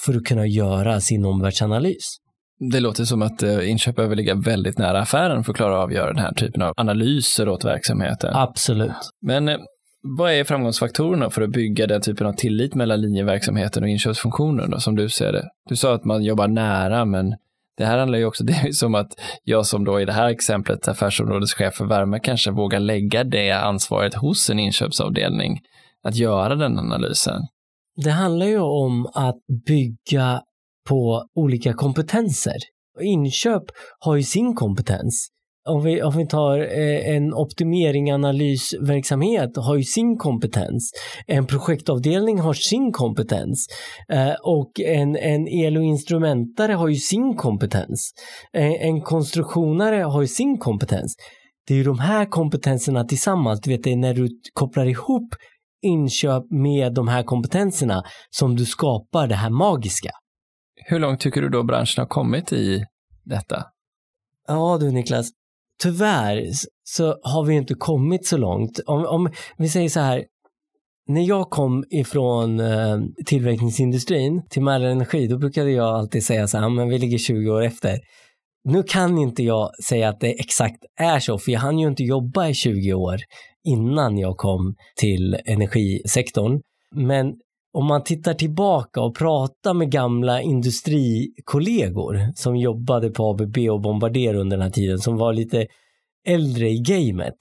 för 0.05 0.13
att 0.13 0.25
kunna 0.25 0.47
göra 0.47 1.01
sin 1.01 1.25
omvärldsanalys. 1.25 2.17
Det 2.59 2.79
låter 2.79 3.03
som 3.03 3.21
att 3.21 3.43
eh, 3.43 3.69
inköp 3.69 3.95
behöver 3.95 4.15
ligga 4.15 4.35
väldigt 4.35 4.77
nära 4.77 4.99
affären 4.99 5.43
för 5.43 5.51
att 5.51 5.57
klara 5.57 5.77
av 5.77 5.89
att 5.89 5.95
göra 5.95 6.13
den 6.13 6.23
här 6.23 6.33
typen 6.33 6.61
av 6.61 6.73
analyser 6.77 7.49
åt 7.49 7.65
verksamheten. 7.65 8.35
Absolut. 8.35 8.91
Men 9.21 9.49
eh, 9.49 9.57
vad 10.17 10.31
är 10.31 10.43
framgångsfaktorerna 10.43 11.29
för 11.29 11.41
att 11.41 11.49
bygga 11.49 11.87
den 11.87 12.01
typen 12.01 12.27
av 12.27 12.33
tillit 12.33 12.75
mellan 12.75 13.01
linjeverksamheten 13.01 13.83
och 13.83 13.89
inköpsfunktionen 13.89 14.71
då, 14.71 14.79
som 14.79 14.95
du 14.95 15.09
ser 15.09 15.33
det? 15.33 15.49
Du 15.69 15.75
sa 15.75 15.93
att 15.95 16.05
man 16.05 16.23
jobbar 16.23 16.47
nära, 16.47 17.05
men 17.05 17.35
det 17.77 17.85
här 17.85 17.97
handlar 17.97 18.17
ju 18.17 18.25
också, 18.25 18.43
det 18.43 18.53
är 18.53 18.71
som 18.71 18.95
att 18.95 19.11
jag 19.43 19.65
som 19.65 19.83
då 19.83 20.01
i 20.01 20.05
det 20.05 20.13
här 20.13 20.29
exemplet 20.29 20.87
affärsområdeschef 20.87 21.73
för 21.73 21.85
värme 21.85 22.19
kanske 22.19 22.51
vågar 22.51 22.79
lägga 22.79 23.23
det 23.23 23.51
ansvaret 23.51 24.13
hos 24.13 24.49
en 24.49 24.59
inköpsavdelning, 24.59 25.59
att 26.03 26.15
göra 26.15 26.55
den 26.55 26.79
analysen. 26.79 27.41
Det 28.03 28.11
handlar 28.11 28.45
ju 28.45 28.59
om 28.59 29.07
att 29.13 29.39
bygga 29.65 30.41
på 30.89 31.25
olika 31.35 31.73
kompetenser. 31.73 32.57
Inköp 33.01 33.63
har 33.99 34.15
ju 34.15 34.23
sin 34.23 34.55
kompetens. 34.55 35.27
Om 35.69 35.83
vi, 35.83 36.03
om 36.03 36.17
vi 36.17 36.27
tar 36.27 36.59
eh, 36.59 37.15
en 37.15 37.33
optimering 37.33 38.11
analysverksamhet 38.11 39.57
har 39.57 39.75
ju 39.75 39.83
sin 39.83 40.17
kompetens. 40.17 40.91
En 41.27 41.47
projektavdelning 41.47 42.39
har 42.39 42.53
sin 42.53 42.91
kompetens. 42.91 43.67
Eh, 44.09 44.33
och 44.43 44.79
en, 44.79 45.15
en 45.15 45.47
el 45.47 45.77
och 45.77 45.83
instrumentare 45.83 46.73
har 46.73 46.87
ju 46.87 46.95
sin 46.95 47.35
kompetens. 47.35 48.11
Eh, 48.53 48.87
en 48.87 49.01
konstruktionare 49.01 50.03
har 50.03 50.21
ju 50.21 50.27
sin 50.27 50.57
kompetens. 50.57 51.15
Det 51.67 51.73
är 51.73 51.77
ju 51.77 51.83
de 51.83 51.99
här 51.99 52.25
kompetenserna 52.25 53.03
tillsammans, 53.03 53.61
du 53.61 53.71
vet, 53.71 53.83
det 53.83 53.91
är 53.91 53.95
när 53.97 54.13
du 54.13 54.29
kopplar 54.53 54.85
ihop 54.85 55.35
inköp 55.81 56.43
med 56.51 56.93
de 56.93 57.07
här 57.07 57.23
kompetenserna 57.23 58.03
som 58.29 58.55
du 58.55 58.65
skapar 58.65 59.27
det 59.27 59.35
här 59.35 59.49
magiska. 59.49 60.09
Hur 60.87 60.99
långt 60.99 61.19
tycker 61.19 61.41
du 61.41 61.49
då 61.49 61.63
branschen 61.63 62.01
har 62.01 62.07
kommit 62.07 62.53
i 62.53 62.85
detta? 63.23 63.63
Ja 64.47 64.77
du 64.77 64.91
Niklas, 64.91 65.29
tyvärr 65.83 66.49
så 66.83 67.17
har 67.23 67.45
vi 67.45 67.53
inte 67.53 67.73
kommit 67.73 68.27
så 68.27 68.37
långt. 68.37 68.79
Om, 68.85 69.05
om 69.05 69.29
vi 69.57 69.69
säger 69.69 69.89
så 69.89 69.99
här, 69.99 70.25
när 71.07 71.21
jag 71.21 71.49
kom 71.49 71.83
ifrån 71.89 72.59
eh, 72.59 72.97
tillverkningsindustrin 73.25 74.43
till 74.49 74.61
Mälar 74.61 74.87
Energi, 74.87 75.27
då 75.27 75.37
brukade 75.37 75.71
jag 75.71 75.95
alltid 75.95 76.25
säga 76.25 76.47
så 76.47 76.57
här, 76.57 76.69
men 76.69 76.89
vi 76.89 76.97
ligger 76.97 77.17
20 77.17 77.49
år 77.49 77.63
efter. 77.63 77.99
Nu 78.63 78.83
kan 78.83 79.17
inte 79.17 79.43
jag 79.43 79.83
säga 79.83 80.09
att 80.09 80.19
det 80.19 80.39
exakt 80.39 80.85
är 80.99 81.19
så, 81.19 81.37
för 81.37 81.51
jag 81.51 81.59
hann 81.59 81.79
ju 81.79 81.87
inte 81.87 82.03
jobba 82.03 82.47
i 82.47 82.53
20 82.53 82.93
år 82.93 83.17
innan 83.63 84.17
jag 84.17 84.37
kom 84.37 84.75
till 84.95 85.37
energisektorn. 85.45 86.61
Men 86.95 87.33
om 87.75 87.85
man 87.85 88.03
tittar 88.03 88.33
tillbaka 88.33 89.01
och 89.01 89.15
pratar 89.15 89.73
med 89.73 89.91
gamla 89.91 90.41
industrikollegor 90.41 92.33
som 92.35 92.57
jobbade 92.57 93.09
på 93.09 93.29
ABB 93.29 93.57
och 93.57 93.81
Bombardier 93.81 94.35
under 94.35 94.57
den 94.57 94.63
här 94.63 94.71
tiden, 94.71 94.99
som 94.99 95.17
var 95.17 95.33
lite 95.33 95.67
äldre 96.27 96.69
i 96.69 96.79
gamet, 96.79 97.35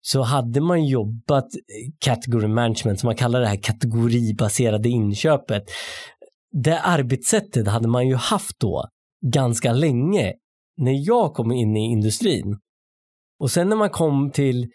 så 0.00 0.22
hade 0.22 0.60
man 0.60 0.84
jobbat 0.84 1.44
eh, 1.44 1.92
category 1.98 2.48
management, 2.48 3.00
som 3.00 3.06
man 3.06 3.16
kallar 3.16 3.40
det 3.40 3.46
här 3.46 3.62
kategoribaserade 3.62 4.88
inköpet. 4.88 5.62
Det 6.64 6.80
arbetssättet 6.80 7.68
hade 7.68 7.88
man 7.88 8.08
ju 8.08 8.14
haft 8.14 8.60
då 8.60 8.84
ganska 9.26 9.72
länge 9.72 10.32
när 10.76 11.08
jag 11.08 11.34
kom 11.34 11.52
in 11.52 11.76
i 11.76 11.92
industrin. 11.92 12.58
Och 13.38 13.50
sen 13.50 13.68
när 13.68 13.76
man 13.76 13.90
kom 13.90 14.30
till, 14.30 14.66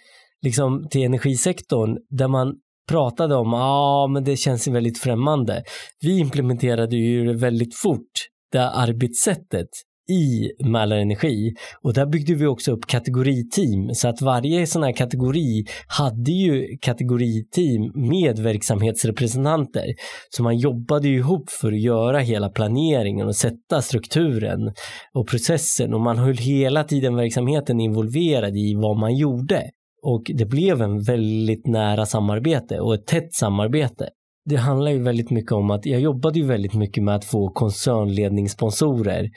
liksom, 0.41 0.87
till 0.89 1.01
energisektorn 1.01 1.97
där 2.09 2.27
man 2.27 2.55
pratade 2.91 3.35
om, 3.35 3.53
ja 3.53 3.59
ah, 3.59 4.07
men 4.07 4.23
det 4.23 4.37
känns 4.37 4.67
väldigt 4.67 4.99
främmande. 4.99 5.63
Vi 6.01 6.19
implementerade 6.19 6.95
ju 6.95 7.37
väldigt 7.37 7.75
fort, 7.75 8.11
det 8.51 8.69
arbetssättet 8.69 9.69
i 10.11 10.51
Mälarenergi 10.65 11.53
och 11.83 11.93
där 11.93 12.05
byggde 12.05 12.33
vi 12.33 12.45
också 12.45 12.71
upp 12.71 12.87
kategoriteam 12.87 13.93
så 13.93 14.07
att 14.07 14.21
varje 14.21 14.67
sån 14.67 14.83
här 14.83 14.91
kategori 14.91 15.65
hade 15.87 16.31
ju 16.31 16.77
kategoriteam 16.81 18.09
med 18.09 18.39
verksamhetsrepresentanter. 18.39 19.85
Så 20.29 20.43
man 20.43 20.57
jobbade 20.57 21.07
ju 21.07 21.17
ihop 21.17 21.49
för 21.49 21.71
att 21.71 21.81
göra 21.81 22.19
hela 22.19 22.49
planeringen 22.49 23.27
och 23.27 23.35
sätta 23.35 23.81
strukturen 23.81 24.73
och 25.13 25.27
processen 25.27 25.93
och 25.93 26.01
man 26.01 26.17
höll 26.17 26.37
hela 26.37 26.83
tiden 26.83 27.15
verksamheten 27.15 27.79
involverad 27.79 28.57
i 28.57 28.75
vad 28.75 28.97
man 28.97 29.15
gjorde. 29.15 29.63
Och 30.01 30.23
det 30.35 30.45
blev 30.45 30.81
en 30.81 31.01
väldigt 31.01 31.67
nära 31.67 32.05
samarbete 32.05 32.79
och 32.79 32.93
ett 32.93 33.07
tätt 33.07 33.33
samarbete. 33.33 34.09
Det 34.45 34.55
handlar 34.55 34.91
ju 34.91 35.03
väldigt 35.03 35.29
mycket 35.29 35.51
om 35.51 35.71
att 35.71 35.85
jag 35.85 36.01
jobbade 36.01 36.39
ju 36.39 36.45
väldigt 36.45 36.73
mycket 36.73 37.03
med 37.03 37.15
att 37.15 37.25
få 37.25 37.49
koncernledningssponsorer 37.49 39.29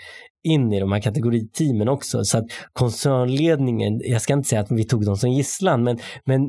in 0.45 0.73
i 0.73 0.81
de 0.81 0.93
här 0.93 1.01
kategoriteamen 1.01 1.89
också. 1.89 2.25
Så 2.25 2.39
att 2.39 2.45
koncernledningen, 2.73 4.01
jag 4.05 4.23
ska 4.23 4.33
inte 4.33 4.49
säga 4.49 4.61
att 4.61 4.71
vi 4.71 4.85
tog 4.85 5.05
dem 5.05 5.17
som 5.17 5.31
gisslan, 5.31 5.85
men, 5.85 5.99
men 6.25 6.41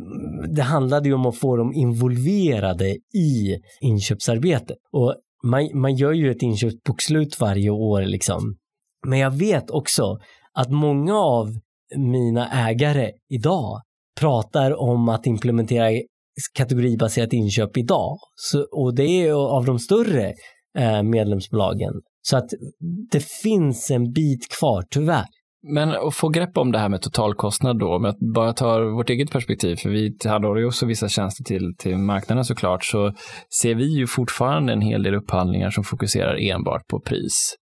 det 0.56 0.62
handlade 0.62 1.10
ju 1.10 1.16
om 1.16 1.26
att 1.26 1.38
få 1.38 1.56
dem 1.58 1.74
involverade 1.74 2.90
i 3.16 3.58
inköpsarbetet. 3.82 4.78
Och 4.92 5.16
man, 5.44 5.70
man 5.74 5.96
gör 5.96 6.12
ju 6.12 6.32
ett 6.32 6.42
inköpsbokslut 6.42 7.40
varje 7.40 7.70
år 7.70 8.02
liksom. 8.02 8.58
Men 9.08 9.20
jag 9.20 9.32
vet 9.32 9.70
också 9.70 10.18
att 10.54 10.72
många 10.72 11.16
av 11.16 11.48
mina 11.98 12.70
ägare 12.70 13.12
idag 13.30 13.82
pratar 14.20 14.82
om 14.82 15.10
att 15.10 15.26
implementera 15.26 15.90
kategoribaserat 16.54 17.34
inköp 17.34 17.78
idag. 17.78 18.18
Så, 18.36 18.68
och 18.72 18.96
det 18.96 19.04
är 19.04 19.34
av 19.34 19.66
de 19.66 19.80
större 19.80 20.34
eh, 20.78 21.04
medlemsbolagen. 21.04 21.94
Så 22.22 22.38
att 22.38 22.50
det 23.12 23.24
finns 23.24 23.92
en 23.92 24.12
bit 24.12 24.48
kvar, 24.60 24.84
tyvärr. 24.90 25.26
Men 25.68 25.90
att 25.90 26.16
få 26.16 26.30
grepp 26.30 26.58
om 26.58 26.72
det 26.72 26.80
här 26.80 26.90
med 26.90 27.02
totalkostnad 27.02 27.80
då, 27.80 27.96
om 27.96 28.04
jag 28.04 28.16
bara 28.34 28.54
tar 28.54 28.82
vårt 28.82 29.10
eget 29.10 29.32
perspektiv, 29.32 29.76
för 29.76 29.90
vi 29.90 30.18
tillhandahåller 30.18 30.62
ju 30.62 30.68
också 30.68 30.86
vissa 30.86 31.10
tjänster 31.10 31.44
till, 31.44 31.76
till 31.78 31.98
marknaden 31.98 32.46
såklart, 32.46 32.84
så 32.84 33.14
ser 33.62 33.76
vi 33.76 33.98
ju 33.98 34.08
fortfarande 34.08 34.74
en 34.74 34.82
hel 34.82 35.04
del 35.04 35.16
upphandlingar 35.16 35.70
som 35.70 35.84
fokuserar 35.84 36.36
enbart 36.36 36.88
på 36.88 37.00
pris. 37.00 37.56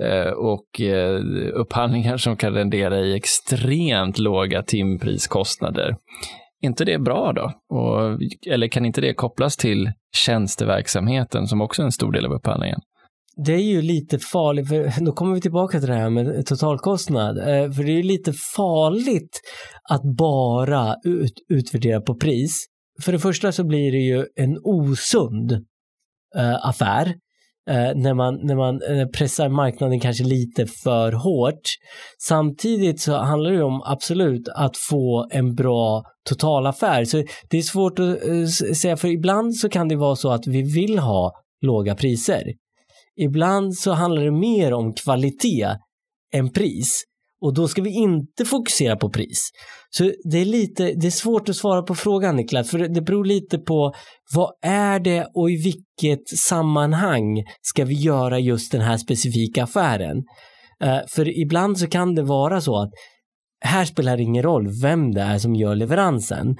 Eh, 0.00 0.32
och 0.32 0.80
eh, 0.80 1.20
upphandlingar 1.54 2.16
som 2.16 2.36
kan 2.36 2.52
rendera 2.52 3.00
i 3.00 3.16
extremt 3.16 4.18
låga 4.18 4.62
timpriskostnader. 4.62 5.96
Är 6.60 6.66
inte 6.66 6.84
det 6.84 6.98
bra 6.98 7.32
då? 7.32 7.52
Och, 7.76 8.18
eller 8.46 8.68
kan 8.68 8.86
inte 8.86 9.00
det 9.00 9.14
kopplas 9.14 9.56
till 9.56 9.92
tjänsteverksamheten 10.16 11.46
som 11.46 11.60
också 11.60 11.82
är 11.82 11.86
en 11.86 11.92
stor 11.92 12.12
del 12.12 12.26
av 12.26 12.32
upphandlingen? 12.32 12.80
det 13.36 13.52
är 13.52 13.62
ju 13.62 13.82
lite 13.82 14.18
farligt, 14.18 14.68
för 14.68 15.04
då 15.04 15.12
kommer 15.12 15.34
vi 15.34 15.40
tillbaka 15.40 15.80
till 15.80 15.88
det 15.88 15.94
här 15.94 16.10
med 16.10 16.46
totalkostnad. 16.46 17.38
Eh, 17.38 17.72
för 17.72 17.84
det 17.84 17.92
är 17.92 17.96
ju 17.96 18.02
lite 18.02 18.32
farligt 18.56 19.40
att 19.90 20.02
bara 20.16 20.96
ut, 21.04 21.32
utvärdera 21.48 22.00
på 22.00 22.14
pris. 22.14 22.66
För 23.02 23.12
det 23.12 23.18
första 23.18 23.52
så 23.52 23.64
blir 23.64 23.92
det 23.92 23.98
ju 23.98 24.26
en 24.36 24.58
osund 24.62 25.66
affär 26.62 27.14
eh, 27.70 27.94
när, 27.94 28.14
man, 28.14 28.38
när 28.42 28.54
man 28.56 28.82
eh, 28.82 29.06
pressar 29.08 29.48
marknaden 29.48 30.00
kanske 30.00 30.24
lite 30.24 30.66
för 30.66 31.12
hårt. 31.12 31.62
Samtidigt 32.18 33.00
så 33.00 33.16
handlar 33.16 33.50
det 33.50 33.62
om 33.62 33.82
absolut 33.84 34.48
att 34.48 34.76
få 34.76 35.28
en 35.30 35.54
bra 35.54 36.02
totalaffär. 36.28 37.04
Så 37.04 37.22
det 37.50 37.58
är 37.58 37.62
svårt 37.62 37.98
att 37.98 38.28
eh, 38.28 38.46
säga, 38.74 38.96
för 38.96 39.08
ibland 39.08 39.56
så 39.56 39.68
kan 39.68 39.88
det 39.88 39.96
vara 39.96 40.16
så 40.16 40.30
att 40.30 40.46
vi 40.46 40.62
vill 40.62 40.98
ha 40.98 41.32
låga 41.60 41.94
priser. 41.94 42.42
Ibland 43.16 43.74
så 43.74 43.92
handlar 43.92 44.24
det 44.24 44.30
mer 44.30 44.72
om 44.72 44.94
kvalitet 44.94 45.68
än 46.34 46.50
pris. 46.50 47.04
Och 47.44 47.54
då 47.54 47.68
ska 47.68 47.82
vi 47.82 47.90
inte 47.90 48.44
fokusera 48.44 48.96
på 48.96 49.10
pris. 49.10 49.50
Så 49.90 50.12
det 50.30 50.38
är 50.38 50.44
lite, 50.44 50.84
det 50.84 51.06
är 51.06 51.10
svårt 51.10 51.48
att 51.48 51.56
svara 51.56 51.82
på 51.82 51.94
frågan 51.94 52.36
Niklas, 52.36 52.70
för 52.70 52.78
det 52.78 53.00
beror 53.00 53.24
lite 53.24 53.58
på 53.58 53.94
vad 54.34 54.52
är 54.62 55.00
det 55.00 55.26
och 55.34 55.50
i 55.50 55.56
vilket 55.56 56.28
sammanhang 56.38 57.42
ska 57.62 57.84
vi 57.84 57.94
göra 57.94 58.38
just 58.38 58.72
den 58.72 58.80
här 58.80 58.96
specifika 58.96 59.64
affären? 59.64 60.16
Eh, 60.84 60.98
för 61.08 61.38
ibland 61.40 61.78
så 61.78 61.86
kan 61.86 62.14
det 62.14 62.22
vara 62.22 62.60
så 62.60 62.82
att 62.82 62.90
här 63.60 63.84
spelar 63.84 64.16
det 64.16 64.22
ingen 64.22 64.42
roll 64.42 64.68
vem 64.82 65.14
det 65.14 65.20
är 65.20 65.38
som 65.38 65.54
gör 65.54 65.74
leveransen. 65.74 66.56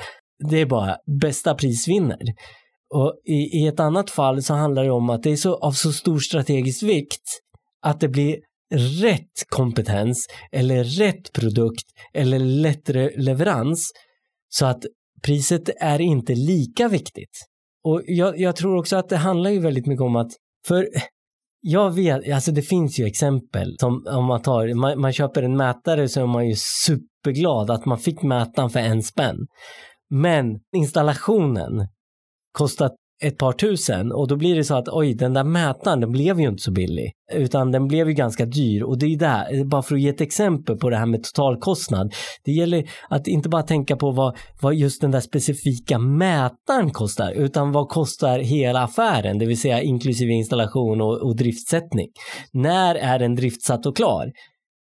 Det 0.50 0.60
är 0.60 0.66
bara 0.66 0.96
bästa 1.20 1.54
pris 1.54 1.88
vinner. 1.88 2.22
Och 2.94 3.14
i, 3.24 3.58
i 3.62 3.66
ett 3.66 3.80
annat 3.80 4.10
fall 4.10 4.42
så 4.42 4.54
handlar 4.54 4.84
det 4.84 4.90
om 4.90 5.10
att 5.10 5.22
det 5.22 5.30
är 5.30 5.36
så, 5.36 5.54
av 5.54 5.72
så 5.72 5.92
stor 5.92 6.18
strategisk 6.18 6.82
vikt 6.82 7.40
att 7.82 8.00
det 8.00 8.08
blir 8.08 8.36
rätt 8.74 9.48
kompetens 9.48 10.26
eller 10.52 10.84
rätt 10.84 11.32
produkt 11.32 11.84
eller 12.12 12.38
lättare 12.38 13.10
leverans 13.16 13.92
så 14.48 14.66
att 14.66 14.84
priset 15.22 15.70
är 15.80 16.00
inte 16.00 16.34
lika 16.34 16.88
viktigt. 16.88 17.46
Och 17.84 18.02
jag, 18.06 18.40
jag, 18.40 18.56
tror 18.56 18.76
också 18.78 18.96
att 18.96 19.08
det 19.08 19.16
handlar 19.16 19.50
ju 19.50 19.60
väldigt 19.60 19.86
mycket 19.86 20.02
om 20.02 20.16
att, 20.16 20.30
för 20.66 20.88
jag 21.60 21.90
vet, 21.90 22.32
alltså 22.32 22.52
det 22.52 22.62
finns 22.62 22.98
ju 22.98 23.06
exempel 23.06 23.76
som 23.80 24.06
om 24.06 24.24
man 24.24 24.42
tar, 24.42 24.74
man, 24.74 25.00
man 25.00 25.12
köper 25.12 25.42
en 25.42 25.56
mätare 25.56 26.08
så 26.08 26.20
är 26.20 26.26
man 26.26 26.48
ju 26.48 26.54
superglad 26.56 27.70
att 27.70 27.86
man 27.86 27.98
fick 27.98 28.22
mätaren 28.22 28.70
för 28.70 28.80
en 28.80 29.02
spänn. 29.02 29.36
Men 30.10 30.60
installationen 30.76 31.88
kostar 32.52 32.90
ett 33.24 33.38
par 33.38 33.52
tusen 33.52 34.12
och 34.12 34.28
då 34.28 34.36
blir 34.36 34.54
det 34.54 34.64
så 34.64 34.74
att 34.74 34.88
oj, 34.88 35.14
den 35.14 35.34
där 35.34 35.44
mätaren 35.44 36.00
den 36.00 36.12
blev 36.12 36.40
ju 36.40 36.48
inte 36.48 36.62
så 36.62 36.72
billig 36.72 37.12
utan 37.32 37.72
den 37.72 37.88
blev 37.88 38.08
ju 38.08 38.14
ganska 38.14 38.46
dyr 38.46 38.82
och 38.82 38.98
det 38.98 39.06
är 39.06 39.18
där, 39.18 39.64
bara 39.64 39.82
för 39.82 39.94
att 39.94 40.00
ge 40.00 40.08
ett 40.08 40.20
exempel 40.20 40.76
på 40.76 40.90
det 40.90 40.96
här 40.96 41.06
med 41.06 41.22
totalkostnad. 41.22 42.14
Det 42.44 42.52
gäller 42.52 42.84
att 43.08 43.26
inte 43.26 43.48
bara 43.48 43.62
tänka 43.62 43.96
på 43.96 44.10
vad, 44.10 44.36
vad 44.60 44.74
just 44.74 45.00
den 45.00 45.10
där 45.10 45.20
specifika 45.20 45.98
mätaren 45.98 46.90
kostar 46.90 47.32
utan 47.32 47.72
vad 47.72 47.88
kostar 47.88 48.38
hela 48.38 48.82
affären, 48.82 49.38
det 49.38 49.46
vill 49.46 49.60
säga 49.60 49.82
inklusive 49.82 50.32
installation 50.32 51.00
och, 51.00 51.22
och 51.22 51.36
driftsättning. 51.36 52.08
När 52.52 52.94
är 52.94 53.18
den 53.18 53.34
driftsatt 53.34 53.86
och 53.86 53.96
klar? 53.96 54.32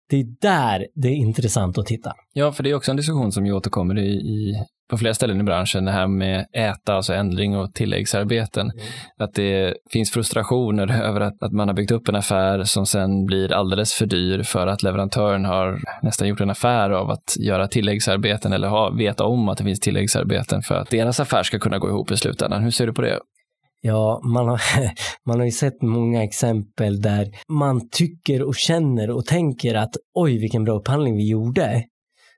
Det 0.10 0.20
är 0.20 0.26
där 0.42 0.88
det 0.96 1.08
är 1.08 1.16
intressant 1.16 1.78
att 1.78 1.86
titta. 1.86 2.14
Ja, 2.34 2.52
för 2.52 2.64
det 2.64 2.70
är 2.70 2.74
också 2.74 2.92
en 2.92 2.98
diskussion 2.98 3.32
som 3.32 3.46
ju 3.46 3.54
återkommer 3.54 3.98
i, 3.98 4.12
i 4.12 4.56
på 4.90 4.98
flera 4.98 5.14
ställen 5.14 5.40
i 5.40 5.44
branschen, 5.44 5.86
det 5.86 5.92
här 5.92 6.08
med 6.08 6.46
äta, 6.54 6.94
alltså 6.94 7.14
ändring 7.14 7.58
och 7.58 7.74
tilläggsarbeten. 7.74 8.72
Mm. 8.72 8.86
Att 9.20 9.34
det 9.34 9.74
finns 9.92 10.12
frustrationer 10.12 11.02
över 11.04 11.22
att, 11.22 11.44
att 11.44 11.52
man 11.52 11.68
har 11.68 11.76
byggt 11.76 11.92
upp 11.92 12.08
en 12.08 12.16
affär 12.16 12.64
som 12.64 12.86
sen 12.86 13.26
blir 13.26 13.54
alldeles 13.54 13.94
för 13.94 14.06
dyr 14.06 14.44
för 14.44 14.68
att 14.68 14.84
leverantören 14.84 15.46
har 15.46 15.80
nästan 16.02 16.28
gjort 16.28 16.42
en 16.42 16.50
affär 16.50 16.90
av 16.90 17.10
att 17.10 17.36
göra 17.40 17.68
tilläggsarbeten 17.68 18.54
eller 18.54 18.68
ha, 18.68 18.90
veta 18.90 19.24
om 19.24 19.50
att 19.50 19.58
det 19.58 19.64
finns 19.64 19.80
tilläggsarbeten 19.80 20.62
för 20.62 20.76
att 20.76 20.90
deras 20.90 21.20
affär 21.20 21.44
ska 21.44 21.60
kunna 21.60 21.78
gå 21.78 21.90
ihop 21.90 22.12
i 22.12 22.18
slutändan. 22.18 22.64
Hur 22.64 22.72
ser 22.72 22.88
du 22.88 22.94
på 22.94 23.02
det? 23.02 23.20
Ja, 23.82 24.22
man 24.24 24.48
har, 24.48 24.62
man 25.26 25.40
har 25.40 25.46
ju 25.46 25.52
sett 25.52 25.82
många 25.82 26.24
exempel 26.24 27.02
där 27.02 27.28
man 27.48 27.90
tycker 27.90 28.44
och 28.44 28.56
känner 28.56 29.10
och 29.10 29.26
tänker 29.26 29.76
att 29.76 29.96
oj 30.14 30.38
vilken 30.38 30.64
bra 30.64 30.76
upphandling 30.76 31.16
vi 31.16 31.30
gjorde 31.30 31.84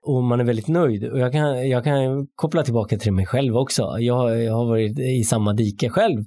och 0.08 0.24
man 0.24 0.40
är 0.40 0.44
väldigt 0.44 0.68
nöjd. 0.68 1.04
Och 1.04 1.20
jag 1.20 1.32
kan, 1.32 1.70
jag 1.70 1.84
kan 1.84 2.28
koppla 2.36 2.64
tillbaka 2.64 2.98
till 2.98 3.14
mig 3.14 3.26
själv 3.26 3.58
också. 3.58 3.96
Jag, 4.00 4.44
jag 4.44 4.54
har 4.54 4.66
varit 4.66 5.00
i 5.00 5.24
samma 5.24 5.54
dike 5.54 5.90
själv 5.90 6.24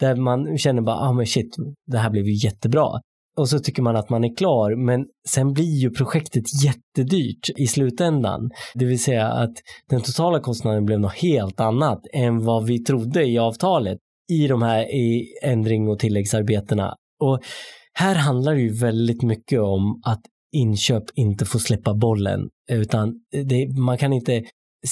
där 0.00 0.16
man 0.16 0.58
känner 0.58 0.82
bara, 0.82 0.96
ah 0.96 1.12
men 1.12 1.26
shit, 1.26 1.56
det 1.86 1.98
här 1.98 2.10
blev 2.10 2.26
ju 2.26 2.46
jättebra. 2.46 3.00
Och 3.36 3.48
så 3.48 3.58
tycker 3.58 3.82
man 3.82 3.96
att 3.96 4.10
man 4.10 4.24
är 4.24 4.36
klar, 4.36 4.76
men 4.86 5.06
sen 5.28 5.52
blir 5.52 5.80
ju 5.80 5.90
projektet 5.90 6.44
jättedyrt 6.64 7.50
i 7.56 7.66
slutändan. 7.66 8.50
Det 8.74 8.84
vill 8.84 9.02
säga 9.02 9.26
att 9.26 9.52
den 9.88 10.00
totala 10.00 10.40
kostnaden 10.40 10.84
blev 10.84 11.00
något 11.00 11.14
helt 11.14 11.60
annat 11.60 12.00
än 12.12 12.44
vad 12.44 12.66
vi 12.66 12.84
trodde 12.84 13.24
i 13.24 13.38
avtalet 13.38 13.98
i 14.32 14.46
de 14.48 14.62
här 14.62 14.94
i 14.94 15.38
ändring 15.42 15.88
och 15.88 15.98
tilläggsarbetena. 15.98 16.94
Och 17.20 17.40
här 17.94 18.14
handlar 18.14 18.54
det 18.54 18.60
ju 18.60 18.72
väldigt 18.72 19.22
mycket 19.22 19.60
om 19.60 20.00
att 20.04 20.20
inköp 20.52 21.04
inte 21.14 21.44
får 21.44 21.58
släppa 21.58 21.94
bollen, 21.94 22.40
utan 22.70 23.14
det, 23.46 23.68
man 23.78 23.98
kan 23.98 24.12
inte 24.12 24.42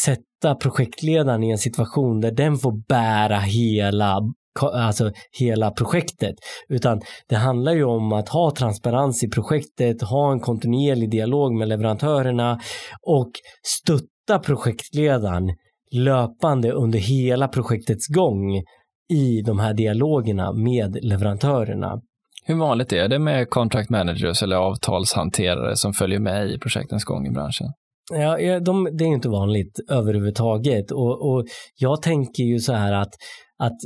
sätta 0.04 0.54
projektledaren 0.54 1.42
i 1.42 1.50
en 1.50 1.58
situation 1.58 2.20
där 2.20 2.30
den 2.30 2.56
får 2.56 2.88
bära 2.88 3.38
hela 3.38 4.20
alltså 4.60 5.12
hela 5.38 5.70
projektet, 5.70 6.34
utan 6.68 7.00
det 7.28 7.36
handlar 7.36 7.72
ju 7.72 7.84
om 7.84 8.12
att 8.12 8.28
ha 8.28 8.50
transparens 8.50 9.24
i 9.24 9.28
projektet, 9.28 10.02
ha 10.02 10.32
en 10.32 10.40
kontinuerlig 10.40 11.10
dialog 11.10 11.52
med 11.52 11.68
leverantörerna 11.68 12.60
och 13.06 13.30
stötta 13.62 14.38
projektledaren 14.38 15.48
löpande 15.92 16.72
under 16.72 16.98
hela 16.98 17.48
projektets 17.48 18.06
gång 18.08 18.62
i 19.10 19.42
de 19.42 19.58
här 19.58 19.74
dialogerna 19.74 20.52
med 20.52 21.04
leverantörerna. 21.04 22.00
Hur 22.44 22.54
vanligt 22.54 22.92
är 22.92 23.08
det 23.08 23.18
med 23.18 23.50
contract 23.50 23.90
managers 23.90 24.42
eller 24.42 24.56
avtalshanterare 24.56 25.76
som 25.76 25.92
följer 25.92 26.18
med 26.18 26.50
i 26.50 26.58
projektens 26.58 27.04
gång 27.04 27.26
i 27.26 27.30
branschen? 27.30 27.66
Ja, 28.12 28.60
de, 28.60 28.88
det 28.92 29.04
är 29.04 29.08
inte 29.08 29.28
vanligt 29.28 29.80
överhuvudtaget 29.90 30.90
och, 30.90 31.30
och 31.30 31.44
jag 31.76 32.02
tänker 32.02 32.42
ju 32.42 32.58
så 32.58 32.72
här 32.72 32.92
att, 32.92 33.10
att 33.58 33.76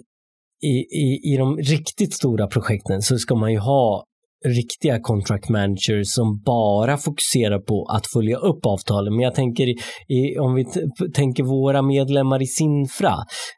i, 0.63 0.77
i, 0.77 1.33
i 1.33 1.37
de 1.37 1.57
riktigt 1.57 2.15
stora 2.15 2.47
projekten 2.47 3.03
så 3.03 3.19
ska 3.19 3.35
man 3.35 3.53
ju 3.53 3.59
ha 3.59 4.05
riktiga 4.45 5.01
contract 5.01 5.49
managers 5.49 6.09
som 6.15 6.43
bara 6.47 6.97
fokuserar 6.97 7.59
på 7.59 7.85
att 7.85 8.07
följa 8.07 8.37
upp 8.37 8.67
avtalen. 8.67 9.15
Men 9.15 9.23
jag 9.25 9.35
tänker 9.35 9.67
i, 10.09 10.39
om 10.39 10.55
vi 10.55 10.65
tänker 11.15 11.43
våra 11.43 11.83
medlemmar 11.83 12.43
i 12.43 12.47
Sinfra 12.47 13.15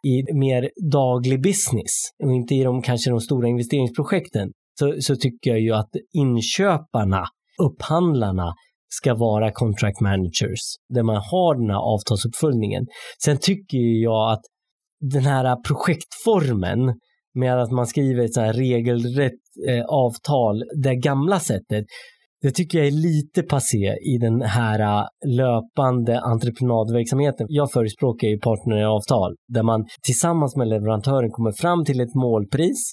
i 0.07 0.35
mer 0.35 0.71
daglig 0.93 1.43
business 1.43 1.93
och 2.25 2.33
inte 2.33 2.55
i 2.55 2.63
de 2.63 2.83
kanske 2.83 3.11
de 3.11 3.21
stora 3.21 3.49
investeringsprojekten 3.49 4.49
så, 4.79 4.95
så 5.01 5.17
tycker 5.17 5.51
jag 5.51 5.61
ju 5.61 5.73
att 5.73 5.91
inköparna, 6.13 7.25
upphandlarna, 7.63 8.55
ska 8.89 9.15
vara 9.15 9.53
contract 9.53 10.01
managers, 10.01 10.65
där 10.95 11.03
man 11.03 11.17
har 11.17 11.55
den 11.55 11.71
här 11.71 11.95
avtalsuppföljningen. 11.95 12.87
Sen 13.25 13.39
tycker 13.39 13.79
jag 14.03 14.33
att 14.33 14.43
den 15.01 15.23
här 15.23 15.57
projektformen 15.63 16.95
med 17.37 17.63
att 17.63 17.71
man 17.71 17.87
skriver 17.87 18.25
ett 18.25 18.35
så 18.35 18.41
här 18.41 18.53
regelrätt 18.53 19.33
eh, 19.69 19.85
avtal, 19.85 20.63
det 20.83 20.97
gamla 20.97 21.41
sättet, 21.41 21.85
det 22.43 22.51
tycker 22.51 22.79
jag 22.79 22.87
är 22.87 22.91
lite 22.91 23.43
passé 23.43 23.97
i 24.15 24.19
den 24.21 24.43
här 24.43 24.81
äh, 24.81 25.07
löpande 25.27 26.21
entreprenadverksamheten. 26.21 27.47
Jag 27.51 27.73
förespråkar 27.73 28.29
ju 28.29 28.39
partneravtal 28.39 29.37
där 29.49 29.63
man 29.63 29.87
tillsammans 30.03 30.57
med 30.57 30.69
leverantören 30.69 31.31
kommer 31.31 31.53
fram 31.53 31.85
till 31.85 32.01
ett 32.01 32.15
målpris 32.15 32.93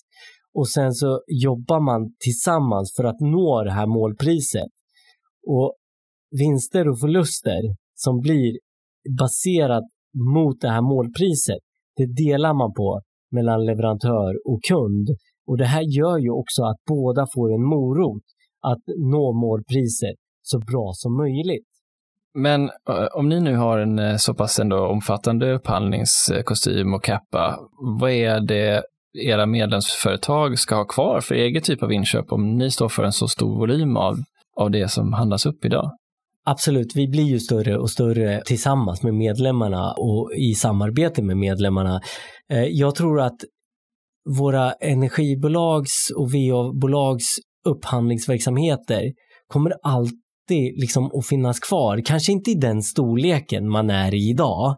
och 0.53 0.69
sen 0.69 0.93
så 0.93 1.21
jobbar 1.27 1.79
man 1.79 2.13
tillsammans 2.19 2.93
för 2.97 3.03
att 3.03 3.19
nå 3.19 3.63
det 3.63 3.71
här 3.71 3.87
målpriset. 3.87 4.69
Och 5.47 5.73
vinster 6.39 6.89
och 6.89 6.99
förluster 6.99 7.61
som 7.95 8.19
blir 8.19 8.57
baserat 9.19 9.83
mot 10.35 10.61
det 10.61 10.69
här 10.69 10.81
målpriset, 10.81 11.59
det 11.95 12.05
delar 12.05 12.53
man 12.53 12.73
på 12.73 13.01
mellan 13.33 13.65
leverantör 13.65 14.31
och 14.45 14.59
kund. 14.69 15.07
Och 15.47 15.57
det 15.57 15.65
här 15.65 15.83
gör 15.97 16.17
ju 16.17 16.31
också 16.31 16.63
att 16.63 16.77
båda 16.89 17.27
får 17.33 17.53
en 17.53 17.63
morot 17.63 18.23
att 18.71 18.83
nå 18.97 19.33
målpriset. 19.33 20.17
så 20.45 20.59
bra 20.59 20.91
som 20.93 21.17
möjligt. 21.17 21.67
Men 22.33 22.63
eh, 22.63 23.05
om 23.13 23.29
ni 23.29 23.39
nu 23.39 23.55
har 23.55 23.79
en 23.79 23.99
eh, 23.99 24.15
så 24.15 24.33
pass 24.33 24.59
ändå 24.59 24.87
omfattande 24.87 25.53
upphandlingskostym 25.53 26.93
och 26.93 27.03
kappa, 27.03 27.59
vad 27.99 28.11
är 28.11 28.39
det 28.39 28.83
era 29.13 29.45
medlemsföretag 29.45 30.59
ska 30.59 30.75
ha 30.75 30.85
kvar 30.85 31.21
för 31.21 31.35
eget 31.35 31.63
typ 31.63 31.83
av 31.83 31.93
inköp 31.93 32.31
om 32.31 32.57
ni 32.57 32.71
står 32.71 32.89
för 32.89 33.03
en 33.03 33.11
så 33.11 33.27
stor 33.27 33.59
volym 33.59 33.97
av, 33.97 34.15
av 34.55 34.71
det 34.71 34.91
som 34.91 35.13
handlas 35.13 35.45
upp 35.45 35.65
idag? 35.65 35.91
Absolut, 36.45 36.95
vi 36.95 37.07
blir 37.07 37.23
ju 37.23 37.39
större 37.39 37.77
och 37.77 37.89
större 37.89 38.41
tillsammans 38.45 39.03
med 39.03 39.13
medlemmarna 39.13 39.91
och 39.91 40.31
i 40.35 40.53
samarbete 40.53 41.21
med 41.21 41.37
medlemmarna. 41.37 42.01
Eh, 42.51 42.63
jag 42.63 42.95
tror 42.95 43.21
att 43.21 43.37
våra 44.39 44.71
energibolags 44.71 46.09
och 46.17 46.31
VA-bolags 46.31 47.35
upphandlingsverksamheter 47.65 49.03
kommer 49.47 49.73
alltid 49.83 50.79
liksom 50.79 51.11
att 51.13 51.27
finnas 51.27 51.59
kvar. 51.59 52.01
Kanske 52.05 52.31
inte 52.31 52.51
i 52.51 52.55
den 52.55 52.81
storleken 52.81 53.69
man 53.69 53.89
är 53.89 54.13
i 54.13 54.29
idag, 54.29 54.75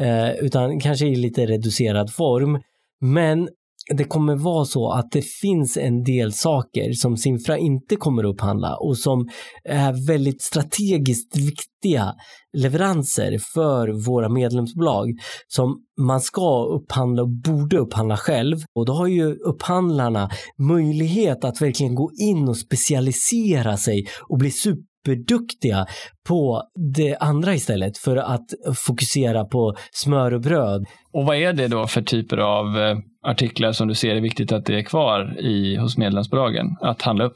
eh, 0.00 0.30
utan 0.30 0.80
kanske 0.80 1.06
i 1.06 1.16
lite 1.16 1.46
reducerad 1.46 2.12
form. 2.12 2.60
Men 3.00 3.48
det 3.92 4.04
kommer 4.04 4.36
vara 4.36 4.64
så 4.64 4.90
att 4.90 5.10
det 5.10 5.24
finns 5.24 5.76
en 5.76 6.02
del 6.02 6.32
saker 6.32 6.92
som 6.92 7.16
Simfra 7.16 7.58
inte 7.58 7.96
kommer 7.96 8.24
att 8.24 8.34
upphandla 8.34 8.76
och 8.76 8.98
som 8.98 9.28
är 9.64 10.06
väldigt 10.06 10.42
strategiskt 10.42 11.36
viktiga 11.36 12.14
leveranser 12.56 13.38
för 13.54 14.06
våra 14.06 14.28
medlemsbolag 14.28 15.08
som 15.48 15.76
man 16.00 16.20
ska 16.20 16.64
upphandla 16.64 17.22
och 17.22 17.28
borde 17.28 17.78
upphandla 17.78 18.16
själv. 18.16 18.56
Och 18.74 18.86
då 18.86 18.92
har 18.92 19.06
ju 19.06 19.34
upphandlarna 19.34 20.30
möjlighet 20.58 21.44
att 21.44 21.62
verkligen 21.62 21.94
gå 21.94 22.10
in 22.20 22.48
och 22.48 22.56
specialisera 22.56 23.76
sig 23.76 24.06
och 24.28 24.38
bli 24.38 24.50
super 24.50 24.93
superduktiga 25.04 25.86
på 26.28 26.62
det 26.94 27.16
andra 27.16 27.54
istället 27.54 27.98
för 27.98 28.16
att 28.16 28.46
fokusera 28.86 29.44
på 29.44 29.74
smör 29.92 30.34
och 30.34 30.40
bröd. 30.40 30.86
Och 31.12 31.26
vad 31.26 31.36
är 31.36 31.52
det 31.52 31.68
då 31.68 31.86
för 31.86 32.02
typer 32.02 32.38
av 32.38 32.78
eh, 32.78 32.98
artiklar 33.26 33.72
som 33.72 33.88
du 33.88 33.94
ser 33.94 34.16
är 34.16 34.20
viktigt 34.20 34.52
att 34.52 34.66
det 34.66 34.78
är 34.78 34.82
kvar 34.82 35.40
i, 35.40 35.76
hos 35.76 35.96
medlemsbolagen 35.98 36.66
att 36.80 37.02
handla 37.02 37.24
upp? 37.24 37.34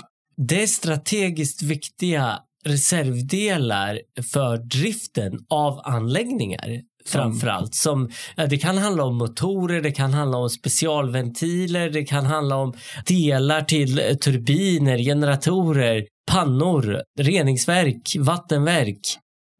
Det 0.48 0.62
är 0.62 0.66
strategiskt 0.66 1.62
viktiga 1.62 2.38
reservdelar 2.64 4.00
för 4.32 4.56
driften 4.56 5.32
av 5.50 5.80
anläggningar 5.84 6.82
framförallt. 7.08 7.74
Som, 7.74 8.10
det 8.48 8.58
kan 8.58 8.78
handla 8.78 9.04
om 9.04 9.18
motorer, 9.18 9.82
det 9.82 9.90
kan 9.90 10.12
handla 10.12 10.38
om 10.38 10.50
specialventiler, 10.50 11.90
det 11.90 12.04
kan 12.04 12.26
handla 12.26 12.56
om 12.56 12.74
delar 13.06 13.62
till 13.62 14.18
turbiner, 14.20 14.98
generatorer, 14.98 16.06
pannor, 16.30 17.02
reningsverk, 17.20 18.16
vattenverk. 18.18 19.00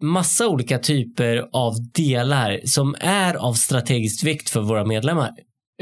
Massa 0.02 0.48
olika 0.48 0.78
typer 0.78 1.48
av 1.52 1.72
delar 1.94 2.60
som 2.64 2.94
är 3.00 3.34
av 3.34 3.52
strategisk 3.52 4.26
vikt 4.26 4.50
för 4.50 4.60
våra 4.60 4.84
medlemmar. 4.84 5.30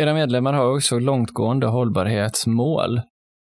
Era 0.01 0.15
medlemmar 0.15 0.53
har 0.53 0.77
också 0.77 0.99
långtgående 0.99 1.67
hållbarhetsmål. 1.67 3.01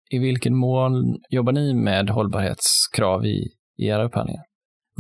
I 0.09 0.19
vilken 0.19 0.55
mån 0.55 1.17
jobbar 1.29 1.51
ni 1.51 1.73
med 1.73 2.09
hållbarhetskrav 2.09 3.25
i, 3.25 3.47
i 3.77 3.87
era 3.87 4.03
upphandlingar? 4.03 4.43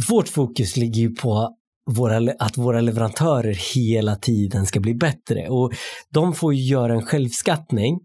Vårt 0.09 0.27
fokus 0.27 0.77
ligger 0.77 1.01
ju 1.01 1.15
på 1.15 1.55
våra, 1.91 2.33
att 2.39 2.57
våra 2.57 2.81
leverantörer 2.81 3.75
hela 3.75 4.15
tiden 4.15 4.65
ska 4.65 4.79
bli 4.79 4.95
bättre 4.95 5.49
och 5.49 5.73
de 6.13 6.33
får 6.33 6.53
ju 6.53 6.63
göra 6.63 6.93
en 6.93 7.05
självskattning. 7.05 7.99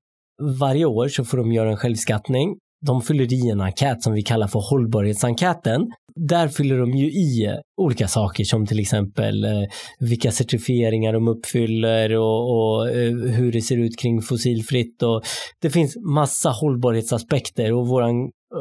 Varje 0.60 0.84
år 0.84 1.08
så 1.08 1.24
får 1.24 1.38
de 1.38 1.52
göra 1.52 1.70
en 1.70 1.76
självskattning 1.76 2.56
de 2.86 3.02
fyller 3.02 3.32
i 3.32 3.50
en 3.50 3.60
enkät 3.60 4.02
som 4.02 4.12
vi 4.12 4.22
kallar 4.22 4.46
för 4.46 4.60
hållbarhetsenkäten. 4.70 5.80
Där 6.14 6.48
fyller 6.48 6.78
de 6.78 6.90
ju 6.90 7.06
i 7.06 7.56
olika 7.76 8.08
saker 8.08 8.44
som 8.44 8.66
till 8.66 8.80
exempel 8.80 9.44
eh, 9.44 9.62
vilka 9.98 10.32
certifieringar 10.32 11.12
de 11.12 11.28
uppfyller 11.28 12.16
och, 12.16 12.50
och 12.50 12.90
eh, 12.90 13.12
hur 13.12 13.52
det 13.52 13.62
ser 13.62 13.76
ut 13.76 13.98
kring 13.98 14.22
fossilfritt. 14.22 15.02
Och 15.02 15.22
det 15.62 15.70
finns 15.70 15.96
massa 15.96 16.50
hållbarhetsaspekter 16.50 17.72
och 17.72 17.88
vår 17.88 18.04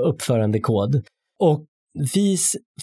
uppförandekod. 0.05 1.03
Och 1.39 1.65
vi 2.13 2.37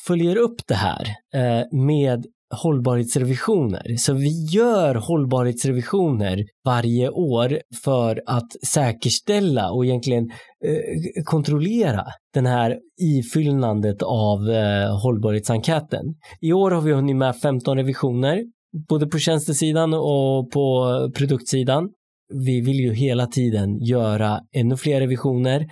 följer 0.07 0.37
upp 0.37 0.61
det 0.66 0.75
här 0.75 1.07
eh, 1.35 1.64
med 1.73 2.27
hållbarhetsrevisioner. 2.55 3.97
Så 3.97 4.14
vi 4.14 4.45
gör 4.53 4.95
hållbarhetsrevisioner 4.95 6.45
varje 6.64 7.09
år 7.11 7.61
för 7.85 8.23
att 8.27 8.66
säkerställa 8.75 9.71
och 9.71 9.85
egentligen 9.85 10.25
eh, 10.64 11.23
kontrollera 11.25 12.05
den 12.35 12.47
här 12.47 12.77
ifyllnandet 13.01 14.03
av 14.03 14.51
eh, 14.51 15.03
hållbarhetsenkäten. 15.03 16.05
I 16.40 16.53
år 16.53 16.71
har 16.71 16.81
vi 16.81 16.92
hunnit 16.92 17.16
med 17.16 17.37
15 17.37 17.77
revisioner, 17.77 18.45
både 18.88 19.07
på 19.07 19.19
tjänstesidan 19.19 19.95
och 19.95 20.51
på 20.51 20.87
produktsidan. 21.14 21.88
Vi 22.35 22.61
vill 22.61 22.81
ju 22.81 22.95
hela 22.95 23.27
tiden 23.27 23.79
göra 23.85 24.40
ännu 24.57 24.77
fler 24.77 25.01
revisioner 25.01 25.66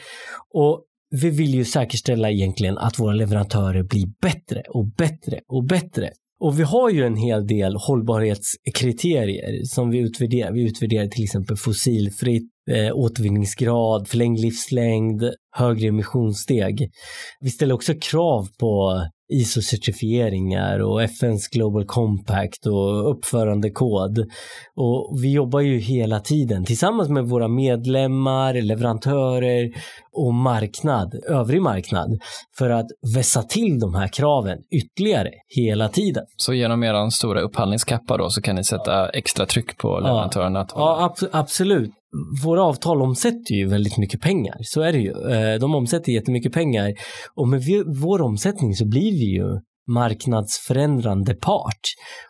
och 0.55 0.85
vi 1.23 1.31
vill 1.31 1.55
ju 1.55 1.65
säkerställa 1.65 2.31
egentligen 2.31 2.79
att 2.79 2.99
våra 2.99 3.15
leverantörer 3.15 3.83
blir 3.83 4.07
bättre 4.23 4.63
och 4.69 4.87
bättre 4.87 5.41
och 5.49 5.65
bättre. 5.65 6.11
Och 6.41 6.59
vi 6.59 6.63
har 6.63 6.91
ju 6.91 7.07
en 7.07 7.17
hel 7.17 7.47
del 7.47 7.77
hållbarhetskriterier 7.77 9.65
som 9.65 9.91
vi 9.91 9.99
utvärderar. 9.99 10.53
Vi 10.53 10.63
utvärderar 10.63 11.07
till 11.07 11.25
exempel 11.25 11.57
fossilfritt, 11.57 12.51
eh, 12.71 12.95
återvinningsgrad, 12.95 14.09
förlängd 14.09 14.41
livslängd, 14.41 15.23
högre 15.57 15.89
emissionssteg. 15.89 16.91
Vi 17.41 17.51
ställer 17.51 17.75
också 17.75 17.95
krav 18.01 18.49
på 18.61 19.03
ISO-certifieringar 19.33 20.79
och 20.79 21.03
FNs 21.03 21.49
Global 21.49 21.85
Compact 21.85 22.67
och 22.67 23.11
uppförandekod. 23.11 24.19
Och 24.77 25.19
vi 25.23 25.33
jobbar 25.33 25.61
ju 25.61 25.79
hela 25.79 26.21
tiden 26.21 26.65
tillsammans 26.65 27.09
med 27.09 27.25
våra 27.25 27.49
medlemmar, 27.49 28.55
leverantörer 28.55 29.71
och 30.13 30.35
marknad, 30.35 31.15
övrig 31.29 31.63
marknad 31.63 32.21
för 32.59 32.71
att 32.71 32.87
vässa 33.15 33.43
till 33.43 33.81
de 33.81 33.95
här 33.95 34.09
kraven 34.09 34.59
ytterligare 34.71 35.31
hela 35.57 35.89
tiden. 35.89 36.25
Så 36.37 36.55
genom 36.55 36.85
er 36.85 37.11
stora 37.11 37.41
upphandlingskappa 37.41 38.17
då 38.17 38.31
så 38.31 38.43
kan 38.43 38.57
ni 38.57 38.65
sätta 38.65 39.09
extra 39.09 39.47
tryck 39.47 39.79
på 39.79 40.01
leverantörerna? 40.01 40.59
Ja, 40.59 40.67
ja 40.77 41.05
ab 41.05 41.29
absolut 41.33 41.91
våra 42.45 42.63
avtal 42.63 43.03
omsätter 43.03 43.55
ju 43.55 43.69
väldigt 43.69 43.99
mycket 43.99 44.21
pengar. 44.21 44.57
Så 44.61 44.81
är 44.81 44.93
det 44.93 44.99
ju. 44.99 45.11
Eh, 45.11 45.61
de 45.61 45.75
omsätter 45.75 46.13
jättemycket 46.13 46.53
pengar 46.53 46.93
och 47.35 47.49
med 47.49 47.63
vår 48.03 48.23
omsättning 48.23 48.75
så 48.75 48.89
blir 48.89 49.13
vi 49.13 49.37
ju 49.37 49.61
marknadsförändrande 49.87 51.35
part. 51.35 51.81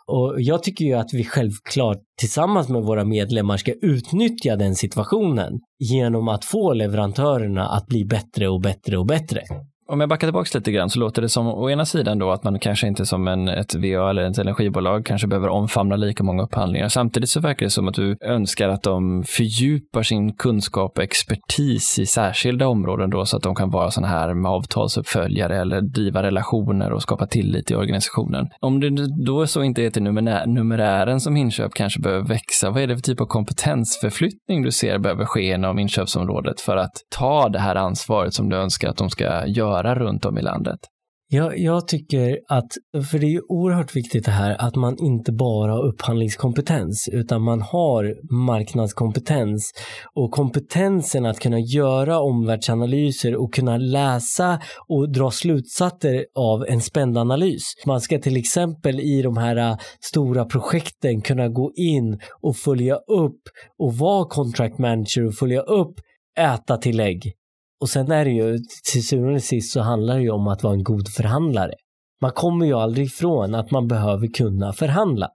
Och 0.07 0.35
jag 0.37 0.63
tycker 0.63 0.85
ju 0.85 0.93
att 0.93 1.13
vi 1.13 1.23
självklart 1.23 1.97
tillsammans 2.19 2.69
med 2.69 2.83
våra 2.83 3.05
medlemmar 3.05 3.57
ska 3.57 3.73
utnyttja 3.81 4.55
den 4.55 4.75
situationen 4.75 5.53
genom 5.79 6.27
att 6.27 6.45
få 6.45 6.73
leverantörerna 6.73 7.67
att 7.67 7.87
bli 7.87 8.05
bättre 8.05 8.49
och 8.49 8.61
bättre 8.61 8.97
och 8.97 9.05
bättre. 9.05 9.41
Om 9.87 9.99
jag 9.99 10.09
backar 10.09 10.27
tillbaka 10.27 10.57
lite 10.57 10.71
grann 10.71 10.89
så 10.89 10.99
låter 10.99 11.21
det 11.21 11.29
som 11.29 11.47
å 11.47 11.69
ena 11.69 11.85
sidan 11.85 12.19
då 12.19 12.31
att 12.31 12.43
man 12.43 12.59
kanske 12.59 12.87
inte 12.87 13.05
som 13.05 13.27
en, 13.27 13.47
ett 13.47 13.75
VA 13.75 14.09
eller 14.09 14.29
ett 14.29 14.37
energibolag 14.37 15.05
kanske 15.05 15.27
behöver 15.27 15.49
omfamna 15.49 15.95
lika 15.95 16.23
många 16.23 16.43
upphandlingar. 16.43 16.89
Samtidigt 16.89 17.29
så 17.29 17.39
verkar 17.39 17.65
det 17.65 17.69
som 17.69 17.87
att 17.87 17.93
du 17.93 18.17
önskar 18.21 18.69
att 18.69 18.83
de 18.83 19.23
fördjupar 19.27 20.03
sin 20.03 20.33
kunskap 20.33 20.97
och 20.97 21.03
expertis 21.03 21.99
i 21.99 22.05
särskilda 22.05 22.67
områden 22.67 23.09
då 23.09 23.25
så 23.25 23.37
att 23.37 23.43
de 23.43 23.55
kan 23.55 23.69
vara 23.69 23.91
sådana 23.91 24.07
här 24.07 24.33
med 24.33 24.51
avtalsuppföljare 24.51 25.61
eller 25.61 25.81
driva 25.81 26.23
relationer 26.23 26.91
och 26.91 27.01
skapa 27.01 27.27
tillit 27.27 27.71
i 27.71 27.75
organisationen. 27.75 28.47
Om 28.59 28.79
det 28.79 28.89
då 29.25 29.47
så 29.47 29.63
inte 29.63 29.81
är 29.81 29.89
till 29.89 30.03
numerären 30.45 31.19
som 31.19 31.37
inköp 31.37 31.73
kanske 31.73 31.99
behöver 31.99 32.27
växa, 32.27 32.69
vad 32.69 32.83
är 32.83 32.87
det 32.87 32.95
för 32.95 33.01
typ 33.01 33.21
av 33.21 33.25
kompetensförflyttning 33.25 34.63
du 34.63 34.71
ser 34.71 34.97
behöver 34.97 35.25
ske 35.25 35.53
inom 35.53 35.79
inköpsområdet 35.79 36.61
för 36.61 36.77
att 36.77 36.93
ta 37.17 37.49
det 37.49 37.59
här 37.59 37.75
ansvaret 37.75 38.33
som 38.33 38.49
du 38.49 38.55
önskar 38.55 38.89
att 38.89 38.97
de 38.97 39.09
ska 39.09 39.47
göra 39.47 39.74
göra 39.75 39.95
runt 39.95 40.25
om 40.25 40.37
i 40.37 40.41
landet? 40.41 40.79
Jag, 41.27 41.59
jag 41.59 41.87
tycker 41.87 42.39
att, 42.47 42.67
för 43.11 43.19
det 43.19 43.25
är 43.25 43.29
ju 43.29 43.41
oerhört 43.47 43.95
viktigt 43.95 44.25
det 44.25 44.31
här 44.31 44.55
att 44.59 44.75
man 44.75 44.97
inte 44.99 45.31
bara 45.31 45.71
har 45.71 45.85
upphandlingskompetens 45.85 47.09
utan 47.11 47.41
man 47.41 47.61
har 47.61 48.33
marknadskompetens 48.33 49.71
och 50.13 50.31
kompetensen 50.31 51.25
att 51.25 51.39
kunna 51.39 51.59
göra 51.59 52.19
omvärldsanalyser 52.19 53.35
och 53.35 53.53
kunna 53.53 53.77
läsa 53.77 54.59
och 54.87 55.11
dra 55.11 55.31
slutsatser 55.31 56.25
av 56.35 56.65
en 56.67 56.81
spändanalys. 56.81 57.73
Man 57.85 58.01
ska 58.01 58.19
till 58.19 58.37
exempel 58.37 58.99
i 58.99 59.21
de 59.21 59.37
här 59.37 59.55
äh, 59.55 59.77
stora 59.99 60.45
projekten 60.45 61.21
kunna 61.21 61.47
gå 61.47 61.71
in 61.75 62.19
och 62.41 62.55
följa 62.55 62.95
upp 62.95 63.41
och 63.77 63.93
vara 63.93 64.25
contract 64.25 64.77
manager 64.77 65.27
och 65.27 65.35
följa 65.35 65.61
upp 65.61 65.95
äta 66.39 66.77
tillägg 66.77 67.33
och 67.81 67.89
sen 67.89 68.11
är 68.11 68.25
det 68.25 68.31
ju, 68.31 68.57
till 68.91 69.07
syvende 69.07 69.33
och 69.33 69.43
sist 69.43 69.73
så 69.73 69.81
handlar 69.81 70.15
det 70.15 70.21
ju 70.21 70.29
om 70.29 70.47
att 70.47 70.63
vara 70.63 70.73
en 70.73 70.83
god 70.83 71.07
förhandlare. 71.09 71.73
Man 72.21 72.31
kommer 72.31 72.65
ju 72.65 72.73
aldrig 72.73 73.05
ifrån 73.05 73.55
att 73.55 73.71
man 73.71 73.87
behöver 73.87 74.27
kunna 74.27 74.73
förhandla. 74.73 75.29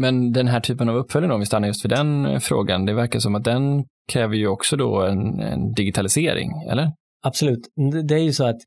Men 0.00 0.32
den 0.32 0.48
här 0.48 0.60
typen 0.60 0.88
av 0.88 0.96
uppföljning, 0.96 1.32
om 1.32 1.40
vi 1.40 1.46
stannar 1.46 1.68
just 1.68 1.82
för 1.82 1.88
den 1.88 2.26
eh, 2.26 2.38
frågan, 2.38 2.86
det 2.86 2.94
verkar 2.94 3.18
som 3.18 3.34
att 3.34 3.44
den 3.44 3.84
kräver 4.12 4.34
ju 4.34 4.48
också 4.48 4.76
då 4.76 5.02
en, 5.02 5.40
en 5.40 5.72
digitalisering, 5.72 6.50
eller? 6.70 6.92
Absolut. 7.22 7.68
Det 8.08 8.14
är 8.14 8.22
ju 8.22 8.32
så 8.32 8.44
att 8.44 8.58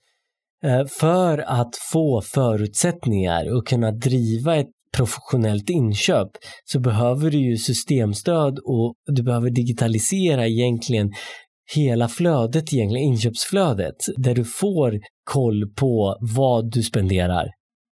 Eh, 0.65 0.85
för 0.99 1.37
att 1.37 1.75
få 1.91 2.21
förutsättningar 2.21 3.55
och 3.55 3.67
kunna 3.67 3.91
driva 3.91 4.55
ett 4.55 4.69
professionellt 4.97 5.69
inköp 5.69 6.29
så 6.65 6.79
behöver 6.79 7.31
du 7.31 7.37
ju 7.37 7.57
systemstöd 7.57 8.59
och 8.59 8.93
du 9.05 9.23
behöver 9.23 9.49
digitalisera 9.49 10.47
egentligen 10.47 11.11
hela 11.75 12.07
flödet, 12.07 12.73
egentligen 12.73 13.07
inköpsflödet, 13.07 13.95
där 14.17 14.35
du 14.35 14.43
får 14.43 14.99
koll 15.23 15.63
på 15.79 16.17
vad 16.35 16.71
du 16.71 16.83
spenderar, 16.83 17.47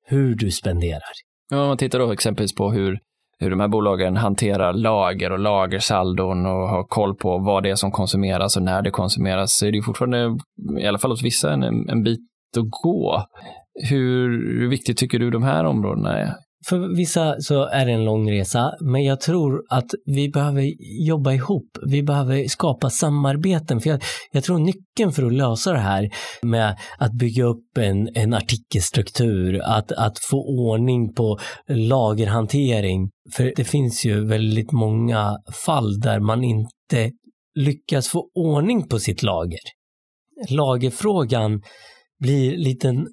hur 0.06 0.34
du 0.34 0.50
spenderar. 0.50 1.12
Ja, 1.50 1.62
om 1.62 1.68
man 1.68 1.76
tittar 1.76 1.98
då 1.98 2.12
exempelvis 2.12 2.54
på 2.54 2.72
hur, 2.72 2.98
hur 3.38 3.50
de 3.50 3.60
här 3.60 3.68
bolagen 3.68 4.16
hanterar 4.16 4.72
lager 4.72 5.32
och 5.32 5.38
lagersaldon 5.38 6.46
och 6.46 6.68
har 6.68 6.84
koll 6.84 7.16
på 7.16 7.38
vad 7.38 7.62
det 7.62 7.70
är 7.70 7.74
som 7.74 7.92
konsumeras 7.92 8.56
och 8.56 8.62
när 8.62 8.82
det 8.82 8.90
konsumeras, 8.90 9.58
så 9.58 9.66
är 9.66 9.70
det 9.70 9.76
ju 9.76 9.82
fortfarande, 9.82 10.38
i 10.80 10.86
alla 10.86 10.98
fall 10.98 11.10
hos 11.10 11.22
vissa, 11.22 11.52
en, 11.52 11.88
en 11.88 12.02
bit 12.02 12.20
att 12.56 12.70
gå. 12.82 13.24
Hur 13.90 14.68
viktigt 14.68 14.98
tycker 14.98 15.18
du 15.18 15.30
de 15.30 15.42
här 15.42 15.64
områdena 15.64 16.18
är? 16.18 16.34
För 16.68 16.96
vissa 16.96 17.40
så 17.40 17.64
är 17.64 17.86
det 17.86 17.92
en 17.92 18.04
lång 18.04 18.30
resa, 18.30 18.74
men 18.80 19.04
jag 19.04 19.20
tror 19.20 19.64
att 19.68 19.90
vi 20.06 20.28
behöver 20.28 20.72
jobba 21.06 21.32
ihop. 21.32 21.78
Vi 21.86 22.02
behöver 22.02 22.48
skapa 22.48 22.90
samarbeten. 22.90 23.80
För 23.80 23.90
jag, 23.90 24.02
jag 24.32 24.44
tror 24.44 24.58
nyckeln 24.58 25.12
för 25.12 25.26
att 25.26 25.32
lösa 25.32 25.72
det 25.72 25.78
här 25.78 26.10
med 26.42 26.76
att 26.98 27.12
bygga 27.12 27.44
upp 27.44 27.78
en, 27.78 28.08
en 28.14 28.34
artikelstruktur, 28.34 29.60
att, 29.64 29.92
att 29.92 30.18
få 30.18 30.36
ordning 30.36 31.14
på 31.14 31.38
lagerhantering. 31.68 33.10
För 33.32 33.52
det 33.56 33.64
finns 33.64 34.04
ju 34.04 34.26
väldigt 34.26 34.72
många 34.72 35.36
fall 35.64 36.00
där 36.00 36.20
man 36.20 36.44
inte 36.44 37.10
lyckas 37.54 38.08
få 38.08 38.30
ordning 38.34 38.88
på 38.88 38.98
sitt 38.98 39.22
lager. 39.22 39.60
Lagerfrågan 40.48 41.62
blir 42.20 42.54
en 42.54 42.60
liten 42.60 43.06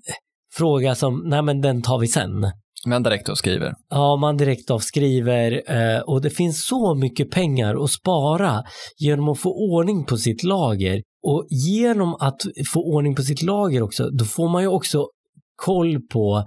fråga 0.54 0.96
som, 0.96 1.24
nej 1.26 1.42
men 1.42 1.62
den 1.62 1.82
tar 1.82 2.00
vi 2.00 2.08
sen. 2.08 2.52
Man 2.88 3.04
direkt 3.04 3.30
avskriver. 3.30 3.74
Ja, 3.90 4.16
man 4.16 4.38
direkt 4.38 4.72
avskriver 4.72 5.62
eh, 5.68 6.00
och 6.00 6.22
det 6.22 6.30
finns 6.30 6.66
så 6.66 6.96
mycket 6.96 7.32
pengar 7.32 7.84
att 7.84 7.92
spara 7.92 8.64
genom 8.98 9.30
att 9.30 9.40
få 9.40 9.50
ordning 9.50 10.06
på 10.06 10.18
sitt 10.18 10.44
lager. 10.44 11.02
Och 11.24 11.48
genom 11.50 12.16
att 12.20 12.42
få 12.74 12.80
ordning 12.80 13.16
på 13.16 13.22
sitt 13.22 13.42
lager 13.42 13.82
också, 13.82 14.10
då 14.10 14.26
får 14.26 14.50
man 14.50 14.62
ju 14.62 14.68
också 14.68 15.08
koll 15.56 16.02
på, 16.02 16.46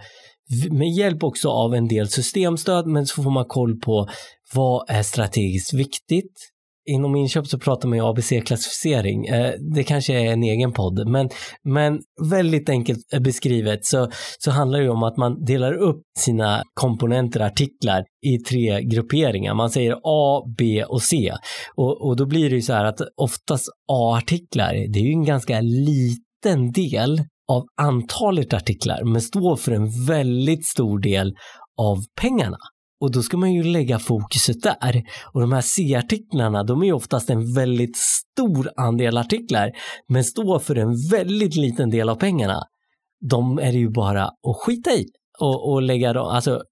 med 0.70 0.88
hjälp 0.88 1.22
också 1.22 1.48
av 1.48 1.74
en 1.74 1.88
del 1.88 2.08
systemstöd, 2.08 2.86
men 2.86 3.06
så 3.06 3.22
får 3.22 3.30
man 3.30 3.44
koll 3.44 3.80
på 3.80 4.08
vad 4.54 4.90
är 4.90 5.02
strategiskt 5.02 5.74
viktigt? 5.74 6.32
Inom 6.86 7.16
inköp 7.16 7.46
så 7.46 7.58
pratar 7.58 7.88
man 7.88 7.98
ju 7.98 8.04
ABC-klassificering. 8.04 9.26
Eh, 9.26 9.52
det 9.74 9.84
kanske 9.84 10.14
är 10.14 10.32
en 10.32 10.42
egen 10.42 10.72
podd, 10.72 11.08
men, 11.08 11.28
men 11.64 12.00
väldigt 12.30 12.68
enkelt 12.68 13.12
eh, 13.12 13.20
beskrivet 13.20 13.84
så, 13.84 14.10
så 14.38 14.50
handlar 14.50 14.80
det 14.80 14.88
om 14.88 15.02
att 15.02 15.16
man 15.16 15.44
delar 15.44 15.72
upp 15.72 16.02
sina 16.18 16.62
komponenter, 16.74 17.40
artiklar, 17.40 18.04
i 18.26 18.38
tre 18.38 18.82
grupperingar. 18.82 19.54
Man 19.54 19.70
säger 19.70 19.96
A, 20.04 20.42
B 20.58 20.84
och 20.84 21.02
C. 21.02 21.32
Och, 21.74 22.06
och 22.06 22.16
då 22.16 22.26
blir 22.26 22.50
det 22.50 22.56
ju 22.56 22.62
så 22.62 22.72
här 22.72 22.84
att 22.84 23.00
oftast 23.16 23.68
A-artiklar, 23.92 24.72
det 24.72 24.98
är 24.98 25.04
ju 25.04 25.12
en 25.12 25.24
ganska 25.24 25.60
liten 25.60 26.72
del 26.72 27.22
av 27.52 27.62
antalet 27.80 28.52
artiklar, 28.52 29.04
men 29.04 29.20
står 29.20 29.56
för 29.56 29.72
en 29.72 30.06
väldigt 30.06 30.66
stor 30.66 30.98
del 30.98 31.34
av 31.80 31.96
pengarna. 32.20 32.58
Och 33.00 33.12
då 33.12 33.22
ska 33.22 33.36
man 33.36 33.52
ju 33.52 33.62
lägga 33.62 33.98
fokuset 33.98 34.62
där. 34.62 35.02
Och 35.32 35.40
de 35.40 35.52
här 35.52 35.60
C-artiklarna, 35.60 36.64
de 36.64 36.82
är 36.82 36.86
ju 36.86 36.92
oftast 36.92 37.30
en 37.30 37.54
väldigt 37.54 37.96
stor 37.96 38.70
andel 38.76 39.18
artiklar, 39.18 39.70
men 40.08 40.24
står 40.24 40.58
för 40.58 40.76
en 40.76 41.08
väldigt 41.10 41.56
liten 41.56 41.90
del 41.90 42.08
av 42.08 42.14
pengarna. 42.14 42.62
De 43.30 43.58
är 43.58 43.72
det 43.72 43.78
ju 43.78 43.90
bara 43.90 44.24
att 44.24 44.56
skita 44.56 44.90
i 44.90 45.04
och, 45.40 45.72
och 45.72 45.82
lägga 45.82 46.12
dem, 46.12 46.26
alltså 46.26 46.62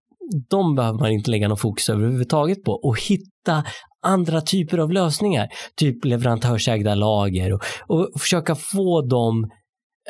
de 0.50 0.74
behöver 0.74 0.98
man 0.98 1.11
inte 1.11 1.30
lägga 1.30 1.48
någon 1.48 1.56
fokus 1.56 1.88
överhuvudtaget 1.88 2.64
på 2.64 2.72
och 2.72 3.00
hitta 3.00 3.64
andra 4.02 4.40
typer 4.40 4.78
av 4.78 4.92
lösningar, 4.92 5.48
typ 5.76 6.04
leverantörsägda 6.04 6.94
lager 6.94 7.52
och, 7.52 7.62
och 7.87 8.20
försöka 8.20 8.54
få 8.54 9.02
dem 9.02 9.50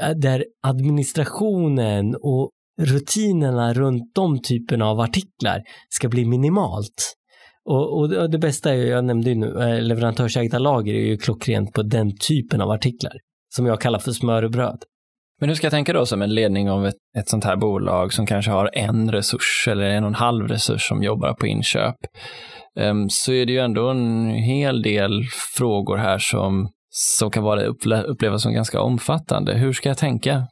eh, 0.00 0.10
där 0.10 0.44
administrationen 0.62 2.16
och 2.22 2.50
rutinerna 2.80 3.72
runt 3.72 4.14
de 4.14 4.42
typerna 4.42 4.86
av 4.86 5.00
artiklar 5.00 5.62
ska 5.88 6.08
bli 6.08 6.24
minimalt. 6.24 7.14
Och, 7.64 8.00
och 8.00 8.30
det 8.30 8.38
bästa 8.38 8.74
är, 8.74 8.76
jag 8.76 9.04
nämnde 9.04 9.28
ju 9.30 9.34
nu, 9.34 9.62
eh, 9.62 9.82
leverantörsägda 9.82 10.58
lager 10.58 10.94
är 10.94 11.06
ju 11.06 11.16
klockrent 11.16 11.72
på 11.72 11.82
den 11.82 12.16
typen 12.28 12.60
av 12.60 12.70
artiklar 12.70 13.12
som 13.54 13.66
jag 13.66 13.80
kallar 13.80 13.98
för 13.98 14.12
smör 14.12 14.42
och 14.42 14.50
bröd. 14.50 14.82
Men 15.40 15.48
hur 15.48 15.56
ska 15.56 15.66
jag 15.66 15.72
tänka 15.72 15.92
då 15.92 16.06
som 16.06 16.22
en 16.22 16.34
ledning 16.34 16.70
av 16.70 16.86
ett, 16.86 16.94
ett 17.18 17.28
sånt 17.28 17.44
här 17.44 17.56
bolag 17.56 18.12
som 18.12 18.26
kanske 18.26 18.50
har 18.50 18.70
en 18.72 19.12
resurs 19.12 19.68
eller 19.70 19.84
en 19.84 20.04
och 20.04 20.08
en 20.08 20.14
halv 20.14 20.48
resurs 20.48 20.88
som 20.88 21.02
jobbar 21.02 21.34
på 21.34 21.46
inköp? 21.46 21.96
Um, 22.80 23.10
så 23.10 23.32
är 23.32 23.46
det 23.46 23.52
ju 23.52 23.58
ändå 23.58 23.88
en 23.88 24.30
hel 24.30 24.82
del 24.82 25.22
frågor 25.56 25.96
här 25.96 26.18
som, 26.18 26.68
som 26.90 27.30
kan 27.30 27.42
vara 27.42 27.62
upplevas 28.02 28.42
som 28.42 28.52
ganska 28.52 28.80
omfattande. 28.80 29.54
Hur 29.54 29.72
ska 29.72 29.88
jag 29.88 29.98
tänka? 29.98 30.46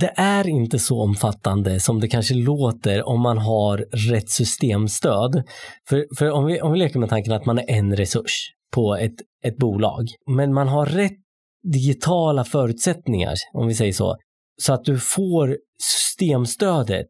Det 0.00 0.12
är 0.16 0.48
inte 0.48 0.78
så 0.78 1.02
omfattande 1.02 1.80
som 1.80 2.00
det 2.00 2.08
kanske 2.08 2.34
låter 2.34 3.08
om 3.08 3.20
man 3.20 3.38
har 3.38 3.78
rätt 4.10 4.30
systemstöd. 4.30 5.42
För, 5.88 6.06
för 6.18 6.30
om, 6.30 6.46
vi, 6.46 6.60
om 6.60 6.72
vi 6.72 6.78
leker 6.78 6.98
med 6.98 7.08
tanken 7.08 7.32
att 7.32 7.46
man 7.46 7.58
är 7.58 7.70
en 7.70 7.96
resurs 7.96 8.52
på 8.74 8.96
ett, 8.96 9.14
ett 9.44 9.56
bolag, 9.56 10.08
men 10.26 10.54
man 10.54 10.68
har 10.68 10.86
rätt 10.86 11.18
digitala 11.62 12.44
förutsättningar, 12.44 13.34
om 13.52 13.66
vi 13.66 13.74
säger 13.74 13.92
så, 13.92 14.16
så 14.62 14.72
att 14.72 14.84
du 14.84 14.98
får 14.98 15.56
systemstödet, 15.78 17.06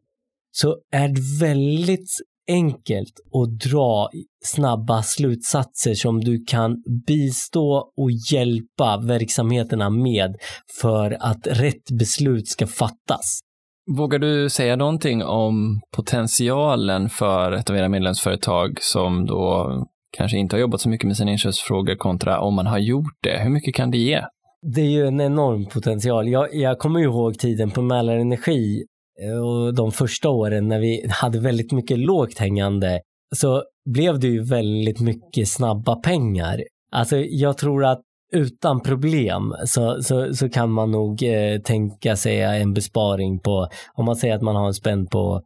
så 0.51 0.77
är 0.91 1.07
det 1.07 1.45
väldigt 1.45 2.09
enkelt 2.47 3.13
att 3.33 3.69
dra 3.71 4.09
snabba 4.45 5.01
slutsatser 5.03 5.93
som 5.93 6.19
du 6.21 6.43
kan 6.47 6.83
bistå 7.07 7.91
och 7.97 8.11
hjälpa 8.31 8.97
verksamheterna 9.07 9.89
med 9.89 10.35
för 10.81 11.17
att 11.19 11.47
rätt 11.47 11.91
beslut 11.99 12.47
ska 12.47 12.67
fattas. 12.67 13.39
Vågar 13.97 14.19
du 14.19 14.49
säga 14.49 14.75
någonting 14.75 15.23
om 15.23 15.81
potentialen 15.95 17.09
för 17.09 17.51
ett 17.51 17.69
av 17.69 17.75
era 17.75 17.89
medlemsföretag 17.89 18.77
som 18.81 19.25
då 19.25 19.69
kanske 20.17 20.37
inte 20.37 20.55
har 20.55 20.61
jobbat 20.61 20.81
så 20.81 20.89
mycket 20.89 21.07
med 21.07 21.17
sina 21.17 21.31
inköpsfrågor 21.31 21.95
kontra 21.95 22.39
om 22.39 22.55
man 22.55 22.67
har 22.67 22.77
gjort 22.77 23.17
det? 23.23 23.39
Hur 23.43 23.49
mycket 23.49 23.75
kan 23.75 23.91
det 23.91 23.97
ge? 23.97 24.21
Det 24.75 24.81
är 24.81 24.89
ju 24.89 25.07
en 25.07 25.21
enorm 25.21 25.65
potential. 25.65 26.29
Jag, 26.29 26.55
jag 26.55 26.79
kommer 26.79 26.99
ihåg 26.99 27.39
tiden 27.39 27.71
på 27.71 27.81
Mälarenergi 27.81 28.83
Eh, 29.21 29.39
och 29.39 29.75
de 29.75 29.91
första 29.91 30.29
åren 30.29 30.67
när 30.67 30.79
vi 30.79 31.05
hade 31.09 31.39
väldigt 31.39 31.71
mycket 31.71 31.99
lågt 31.99 32.37
hängande 32.37 33.01
så 33.35 33.63
blev 33.89 34.19
det 34.19 34.27
ju 34.27 34.43
väldigt 34.43 34.99
mycket 34.99 35.47
snabba 35.47 35.95
pengar. 35.95 36.63
Alltså 36.91 37.17
jag 37.17 37.57
tror 37.57 37.85
att 37.85 38.01
utan 38.33 38.81
problem 38.81 39.53
så, 39.65 40.03
så, 40.03 40.33
så 40.33 40.49
kan 40.49 40.71
man 40.71 40.91
nog 40.91 41.23
eh, 41.23 41.61
tänka 41.61 42.15
sig 42.15 42.41
en 42.41 42.73
besparing 42.73 43.39
på, 43.39 43.67
om 43.93 44.05
man 44.05 44.15
säger 44.15 44.35
att 44.35 44.41
man 44.41 44.55
har 44.55 44.67
en 44.67 44.73
spänn 44.73 45.07
på, 45.07 45.41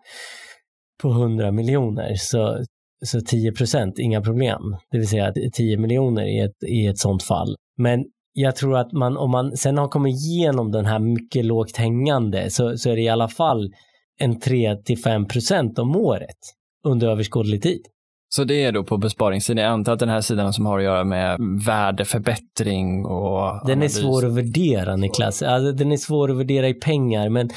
på 1.02 1.10
100 1.10 1.52
miljoner 1.52 2.16
så, 2.16 2.64
så 3.06 3.22
10 3.22 3.52
procent, 3.52 4.00
inga 4.00 4.22
problem. 4.22 4.62
Det 4.92 4.98
vill 4.98 5.08
säga 5.08 5.34
10 5.54 5.78
miljoner 5.78 6.26
i 6.26 6.40
ett, 6.40 6.64
i 6.68 6.88
ett 6.88 6.98
sånt 6.98 7.24
fall. 7.24 7.56
Men 7.78 8.06
jag 8.40 8.56
tror 8.56 8.78
att 8.78 8.92
man, 8.92 9.18
om 9.18 9.32
man 9.32 9.58
sen 9.58 9.78
har 9.78 9.88
kommit 9.88 10.16
igenom 10.16 10.72
den 10.72 10.86
här 10.86 11.00
mycket 11.00 11.46
lågt 11.46 11.78
hängande 11.78 12.50
så, 12.50 12.78
så 12.78 12.90
är 12.90 12.96
det 12.96 13.02
i 13.02 13.10
alla 13.10 13.28
fall 13.28 13.74
en 14.20 14.40
3-5 14.40 15.28
procent 15.28 15.80
om 15.80 15.96
året 15.96 16.38
under 16.86 17.08
överskådlig 17.08 17.62
tid. 17.62 17.82
Så 18.30 18.44
det 18.44 18.64
är 18.64 18.72
då 18.72 18.84
på 18.84 18.98
besparingssidan. 18.98 19.64
Jag 19.64 19.74
antar 19.74 19.94
att 19.94 20.00
den 20.00 20.10
här 20.10 20.22
sidan 20.22 20.54
som 20.54 20.66
har 20.66 20.78
att 20.78 20.84
göra 20.84 21.04
med 21.04 21.38
värdeförbättring 21.66 23.06
och 23.06 23.68
Den 23.68 23.72
analys. 23.78 23.98
är 23.98 24.02
svår 24.02 24.26
att 24.26 24.34
värdera 24.34 24.96
Niklas. 24.96 25.44
Alltså, 25.44 25.72
den 25.72 25.92
är 25.92 25.98
svår 25.98 26.32
att 26.32 26.38
värdera 26.38 26.68
i 26.68 26.74
pengar 26.74 27.30
men, 27.30 27.50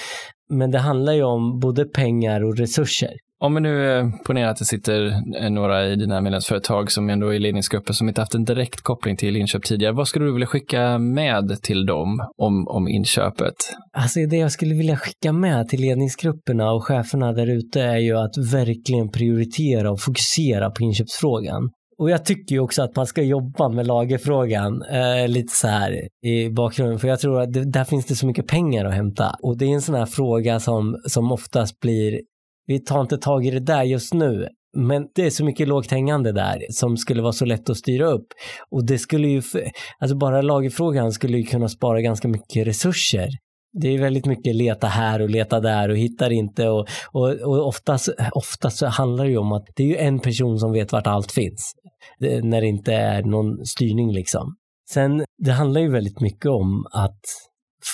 men 0.48 0.70
det 0.70 0.78
handlar 0.78 1.12
ju 1.12 1.22
om 1.22 1.60
både 1.60 1.84
pengar 1.84 2.44
och 2.44 2.56
resurser. 2.56 3.12
Om 3.42 3.54
vi 3.54 3.60
nu 3.60 3.98
eh, 3.98 4.08
ponerar 4.24 4.48
att 4.48 4.56
det 4.56 4.64
sitter 4.64 5.06
eh, 5.42 5.50
några 5.50 5.86
i 5.86 5.96
dina 5.96 6.20
medlemsföretag 6.20 6.90
som 6.90 7.10
ändå 7.10 7.34
är 7.34 7.38
ledningsgrupper 7.38 7.92
som 7.92 8.08
inte 8.08 8.20
haft 8.20 8.34
en 8.34 8.44
direkt 8.44 8.80
koppling 8.80 9.16
till 9.16 9.36
inköp 9.36 9.64
tidigare. 9.64 9.92
Vad 9.92 10.08
skulle 10.08 10.24
du 10.24 10.32
vilja 10.32 10.46
skicka 10.46 10.98
med 10.98 11.62
till 11.62 11.86
dem 11.86 12.28
om, 12.36 12.68
om 12.68 12.88
inköpet? 12.88 13.54
Alltså 13.92 14.20
det 14.30 14.36
jag 14.36 14.52
skulle 14.52 14.74
vilja 14.74 14.96
skicka 14.96 15.32
med 15.32 15.68
till 15.68 15.80
ledningsgrupperna 15.80 16.72
och 16.72 16.84
cheferna 16.84 17.32
där 17.32 17.46
ute 17.46 17.82
är 17.82 17.98
ju 17.98 18.18
att 18.18 18.52
verkligen 18.52 19.10
prioritera 19.10 19.90
och 19.90 20.00
fokusera 20.00 20.70
på 20.70 20.82
inköpsfrågan. 20.82 21.70
Och 21.98 22.10
jag 22.10 22.24
tycker 22.24 22.54
ju 22.54 22.60
också 22.60 22.82
att 22.82 22.96
man 22.96 23.06
ska 23.06 23.22
jobba 23.22 23.68
med 23.68 23.86
lagerfrågan 23.86 24.82
eh, 24.82 25.28
lite 25.28 25.56
så 25.56 25.68
här 25.68 26.08
i 26.26 26.50
bakgrunden, 26.50 26.98
för 26.98 27.08
jag 27.08 27.20
tror 27.20 27.40
att 27.40 27.52
det, 27.52 27.72
där 27.72 27.84
finns 27.84 28.06
det 28.06 28.14
så 28.14 28.26
mycket 28.26 28.46
pengar 28.46 28.84
att 28.84 28.94
hämta. 28.94 29.34
Och 29.42 29.58
det 29.58 29.64
är 29.64 29.74
en 29.74 29.82
sån 29.82 29.94
här 29.94 30.06
fråga 30.06 30.60
som, 30.60 30.96
som 31.06 31.32
oftast 31.32 31.80
blir 31.80 32.20
vi 32.70 32.80
tar 32.80 33.00
inte 33.00 33.18
tag 33.18 33.46
i 33.46 33.50
det 33.50 33.60
där 33.60 33.82
just 33.82 34.14
nu. 34.14 34.48
Men 34.76 35.06
det 35.14 35.26
är 35.26 35.30
så 35.30 35.44
mycket 35.44 35.68
lågt 35.68 35.90
hängande 35.90 36.32
där 36.32 36.66
som 36.70 36.96
skulle 36.96 37.22
vara 37.22 37.32
så 37.32 37.44
lätt 37.44 37.70
att 37.70 37.76
styra 37.76 38.06
upp. 38.06 38.26
Och 38.70 38.86
det 38.86 38.98
skulle 38.98 39.28
ju, 39.28 39.42
alltså 39.98 40.16
bara 40.16 40.42
lagerfrågan 40.42 41.12
skulle 41.12 41.38
ju 41.38 41.44
kunna 41.44 41.68
spara 41.68 42.00
ganska 42.00 42.28
mycket 42.28 42.66
resurser 42.66 43.28
Det 43.72 43.88
är 43.88 43.98
väldigt 43.98 44.26
mycket 44.26 44.56
leta 44.56 44.86
här 44.86 45.22
och 45.22 45.30
leta 45.30 45.60
där 45.60 45.88
och 45.88 45.96
hittar 45.96 46.30
inte 46.30 46.68
och, 46.68 46.88
och, 47.12 47.30
och 47.30 47.66
oftast, 47.66 48.08
oftast 48.32 48.78
så 48.78 48.86
handlar 48.86 49.24
det 49.24 49.30
ju 49.30 49.38
om 49.38 49.52
att 49.52 49.66
det 49.76 49.82
är 49.82 49.86
ju 49.86 49.96
en 49.96 50.20
person 50.20 50.58
som 50.58 50.72
vet 50.72 50.92
vart 50.92 51.06
allt 51.06 51.32
finns. 51.32 51.72
Det, 52.18 52.44
när 52.44 52.60
det 52.60 52.66
inte 52.66 52.94
är 52.94 53.22
någon 53.22 53.66
styrning 53.66 54.12
liksom. 54.12 54.56
Sen, 54.90 55.24
det 55.38 55.52
handlar 55.52 55.80
ju 55.80 55.90
väldigt 55.90 56.20
mycket 56.20 56.50
om 56.50 56.86
att 56.92 57.20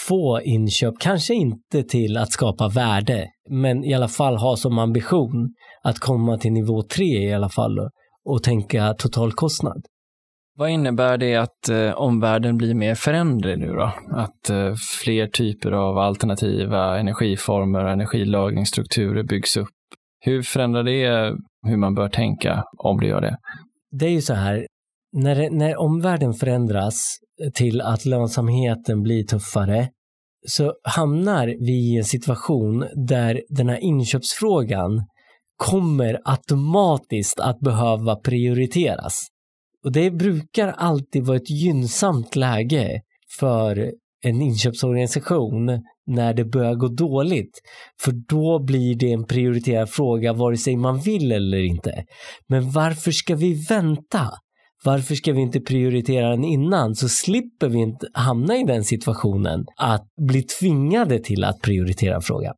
få 0.08 0.40
inköp, 0.44 0.94
kanske 1.00 1.34
inte 1.34 1.82
till 1.82 2.16
att 2.16 2.32
skapa 2.32 2.68
värde, 2.68 3.26
men 3.50 3.84
i 3.84 3.94
alla 3.94 4.08
fall 4.08 4.36
ha 4.36 4.56
som 4.56 4.78
ambition 4.78 5.54
att 5.82 5.98
komma 5.98 6.38
till 6.38 6.52
nivå 6.52 6.82
tre 6.82 7.28
i 7.28 7.34
alla 7.34 7.48
fall 7.48 7.78
och 8.24 8.42
tänka 8.42 8.94
totalkostnad. 8.94 9.82
Vad 10.58 10.70
innebär 10.70 11.18
det 11.18 11.36
att 11.36 11.68
eh, 11.68 11.90
omvärlden 11.90 12.56
blir 12.56 12.74
mer 12.74 12.94
föränderlig 12.94 13.58
nu 13.58 13.72
då? 13.72 13.92
Att 14.10 14.50
eh, 14.50 14.74
fler 15.04 15.26
typer 15.26 15.72
av 15.72 15.98
alternativa 15.98 16.98
energiformer 16.98 17.84
och 17.84 17.90
energilagringsstrukturer 17.90 19.22
byggs 19.22 19.56
upp. 19.56 19.68
Hur 20.20 20.42
förändrar 20.42 20.82
det 20.82 21.34
hur 21.66 21.76
man 21.76 21.94
bör 21.94 22.08
tänka 22.08 22.64
om 22.78 23.00
det 23.00 23.06
gör 23.06 23.20
det? 23.20 23.36
Det 23.90 24.06
är 24.06 24.10
ju 24.10 24.20
så 24.20 24.34
här, 24.34 24.66
när, 25.12 25.50
när 25.50 25.76
omvärlden 25.76 26.34
förändras 26.34 27.18
till 27.54 27.80
att 27.80 28.04
lönsamheten 28.04 29.02
blir 29.02 29.24
tuffare 29.24 29.88
så 30.46 30.74
hamnar 30.82 31.46
vi 31.46 31.72
i 31.72 31.96
en 31.96 32.04
situation 32.04 32.86
där 32.94 33.42
den 33.48 33.68
här 33.68 33.78
inköpsfrågan 33.78 35.04
kommer 35.56 36.20
automatiskt 36.24 37.40
att 37.40 37.60
behöva 37.60 38.16
prioriteras. 38.16 39.26
Och 39.84 39.92
det 39.92 40.10
brukar 40.10 40.68
alltid 40.68 41.26
vara 41.26 41.36
ett 41.36 41.50
gynnsamt 41.50 42.36
läge 42.36 43.00
för 43.38 43.92
en 44.24 44.42
inköpsorganisation 44.42 45.82
när 46.06 46.34
det 46.34 46.44
börjar 46.44 46.74
gå 46.74 46.88
dåligt. 46.88 47.60
För 48.00 48.12
då 48.12 48.64
blir 48.64 48.94
det 48.94 49.12
en 49.12 49.26
prioriterad 49.26 49.90
fråga 49.90 50.32
vare 50.32 50.56
sig 50.56 50.76
man 50.76 51.00
vill 51.00 51.32
eller 51.32 51.64
inte. 51.64 52.04
Men 52.48 52.70
varför 52.70 53.10
ska 53.10 53.34
vi 53.34 53.66
vänta? 53.68 54.30
Varför 54.86 55.14
ska 55.14 55.32
vi 55.32 55.40
inte 55.40 55.60
prioritera 55.60 56.30
den 56.30 56.44
innan 56.44 56.94
så 56.94 57.08
slipper 57.08 57.68
vi 57.68 57.78
inte 57.78 58.06
hamna 58.12 58.56
i 58.56 58.64
den 58.64 58.84
situationen 58.84 59.64
att 59.76 60.06
bli 60.20 60.42
tvingade 60.42 61.18
till 61.18 61.44
att 61.44 61.60
prioritera 61.60 62.20
frågan. 62.20 62.54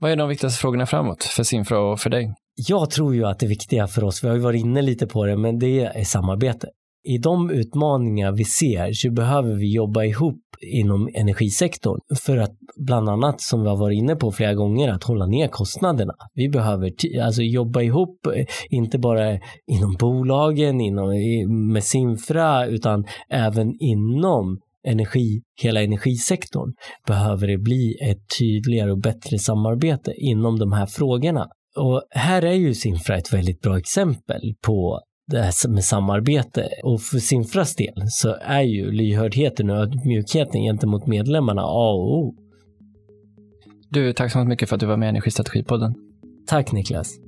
Vad 0.00 0.10
är 0.10 0.16
de 0.16 0.28
viktigaste 0.28 0.60
frågorna 0.60 0.86
framåt 0.86 1.24
för 1.24 1.42
Sinfra 1.42 1.80
och 1.80 2.00
för 2.00 2.10
dig? 2.10 2.34
Jag 2.68 2.90
tror 2.90 3.14
ju 3.14 3.24
att 3.24 3.38
det 3.38 3.46
viktiga 3.46 3.86
för 3.86 4.04
oss, 4.04 4.24
vi 4.24 4.28
har 4.28 4.34
ju 4.34 4.40
varit 4.40 4.60
inne 4.60 4.82
lite 4.82 5.06
på 5.06 5.26
det, 5.26 5.36
men 5.36 5.58
det 5.58 5.80
är 5.80 6.04
samarbete. 6.04 6.68
I 7.04 7.18
de 7.18 7.50
utmaningar 7.50 8.32
vi 8.32 8.44
ser 8.44 8.92
så 8.92 9.10
behöver 9.10 9.54
vi 9.54 9.74
jobba 9.74 10.04
ihop 10.04 10.40
inom 10.60 11.08
energisektorn 11.14 11.98
för 12.24 12.36
att 12.36 12.56
bland 12.76 13.08
annat, 13.08 13.40
som 13.40 13.62
vi 13.62 13.68
har 13.68 13.76
varit 13.76 13.98
inne 13.98 14.16
på 14.16 14.32
flera 14.32 14.54
gånger, 14.54 14.88
att 14.88 15.04
hålla 15.04 15.26
ner 15.26 15.48
kostnaderna. 15.48 16.12
Vi 16.34 16.48
behöver 16.48 16.92
alltså 17.22 17.42
jobba 17.42 17.82
ihop, 17.82 18.26
eh, 18.26 18.46
inte 18.70 18.98
bara 18.98 19.38
inom 19.66 19.96
bolagen, 19.98 20.80
inom, 20.80 21.08
med 21.72 21.84
SINFRA, 21.84 22.66
utan 22.66 23.04
även 23.30 23.72
inom 23.80 24.60
energi, 24.88 25.42
hela 25.62 25.82
energisektorn 25.82 26.72
behöver 27.06 27.46
det 27.46 27.58
bli 27.58 27.96
ett 28.10 28.38
tydligare 28.38 28.92
och 28.92 29.00
bättre 29.00 29.38
samarbete 29.38 30.12
inom 30.16 30.58
de 30.58 30.72
här 30.72 30.86
frågorna. 30.86 31.48
Och 31.76 32.02
här 32.10 32.42
är 32.42 32.52
ju 32.52 32.74
SINFRA 32.74 33.16
ett 33.16 33.32
väldigt 33.32 33.60
bra 33.60 33.78
exempel 33.78 34.54
på 34.66 35.00
det 35.32 35.42
här 35.42 35.68
med 35.68 35.84
samarbete. 35.84 36.68
Och 36.82 37.00
för 37.00 37.18
Simfras 37.18 37.76
del 37.76 37.94
så 38.08 38.36
är 38.40 38.62
ju 38.62 38.90
lyhördheten 38.90 39.70
och 39.70 39.76
ödmjukheten 39.76 40.62
gentemot 40.62 41.06
medlemmarna 41.06 41.62
A 41.62 41.92
och 41.92 42.18
O. 42.18 42.34
Du, 43.88 44.12
tack 44.12 44.32
så 44.32 44.44
mycket 44.44 44.68
för 44.68 44.76
att 44.76 44.80
du 44.80 44.86
var 44.86 44.96
med 44.96 45.06
i 45.06 45.08
Energistrategipodden. 45.08 45.94
Tack 46.46 46.72
Niklas. 46.72 47.18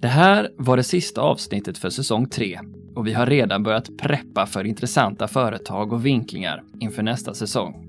Det 0.00 0.08
här 0.08 0.48
var 0.58 0.76
det 0.76 0.82
sista 0.82 1.20
avsnittet 1.20 1.78
för 1.78 1.90
säsong 1.90 2.28
3 2.28 2.58
och 2.96 3.06
vi 3.06 3.12
har 3.12 3.26
redan 3.26 3.62
börjat 3.62 3.88
preppa 3.98 4.46
för 4.46 4.64
intressanta 4.64 5.28
företag 5.28 5.92
och 5.92 6.06
vinklingar 6.06 6.62
inför 6.80 7.02
nästa 7.02 7.34
säsong. 7.34 7.86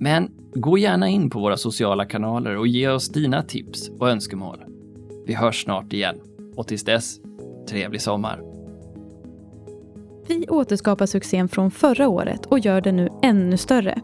Men 0.00 0.30
gå 0.54 0.78
gärna 0.78 1.08
in 1.08 1.30
på 1.30 1.40
våra 1.40 1.56
sociala 1.56 2.04
kanaler 2.04 2.56
och 2.56 2.66
ge 2.66 2.88
oss 2.88 3.08
dina 3.08 3.42
tips 3.42 3.88
och 3.88 4.10
önskemål. 4.10 4.58
Vi 5.26 5.34
hörs 5.34 5.62
snart 5.62 5.92
igen 5.92 6.16
och 6.56 6.68
tills 6.68 6.84
dess, 6.84 7.20
trevlig 7.66 8.02
sommar! 8.02 8.42
Vi 10.28 10.46
återskapar 10.48 11.06
succén 11.06 11.48
från 11.48 11.70
förra 11.70 12.08
året 12.08 12.46
och 12.46 12.58
gör 12.58 12.80
den 12.80 12.96
nu 12.96 13.08
ännu 13.22 13.56
större. 13.56 14.00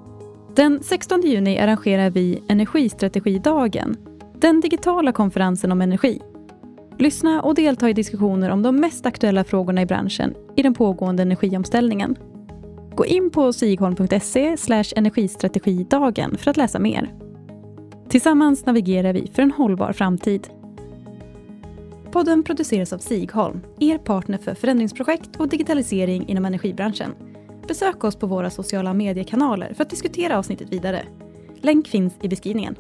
Den 0.55 0.83
16 0.83 1.21
juni 1.23 1.59
arrangerar 1.59 2.11
vi 2.11 2.43
Energistrategidagen, 2.49 3.97
den 4.41 4.61
digitala 4.61 5.13
konferensen 5.13 5.73
om 5.73 5.81
energi. 5.81 6.21
Lyssna 6.99 7.43
och 7.43 7.55
delta 7.55 7.91
i 7.91 7.93
diskussioner 7.93 8.51
om 8.51 8.63
de 8.63 8.77
mest 8.77 9.07
aktuella 9.07 9.45
frågorna 9.45 9.83
i 9.83 9.87
branschen 9.87 10.35
i 10.57 10.63
den 10.63 10.75
pågående 10.75 11.23
energiomställningen. 11.23 12.17
Gå 12.95 13.07
in 13.07 13.31
på 13.31 13.53
sigholm.se 13.53 14.57
energistrategidagen 14.97 16.37
för 16.39 16.51
att 16.51 16.57
läsa 16.57 16.79
mer. 16.79 17.15
Tillsammans 18.09 18.67
navigerar 18.67 19.13
vi 19.13 19.31
för 19.35 19.43
en 19.43 19.51
hållbar 19.51 19.93
framtid. 19.93 20.49
Podden 22.13 22.43
produceras 22.43 22.93
av 22.93 22.99
Sigholm, 22.99 23.61
er 23.81 23.99
partner 23.99 24.39
för 24.39 24.55
förändringsprojekt 24.55 25.37
och 25.37 25.49
digitalisering 25.49 26.29
inom 26.29 26.45
energibranschen. 26.45 27.15
Besök 27.69 28.05
oss 28.05 28.17
på 28.17 28.27
våra 28.27 28.51
sociala 28.51 28.95
mediekanaler 28.95 29.75
för 29.75 29.83
att 29.83 29.91
diskutera 29.91 30.39
avsnittet 30.39 30.73
vidare. 30.73 31.07
Länk 31.61 31.89
finns 31.89 32.15
i 32.23 32.29
beskrivningen. 32.29 32.77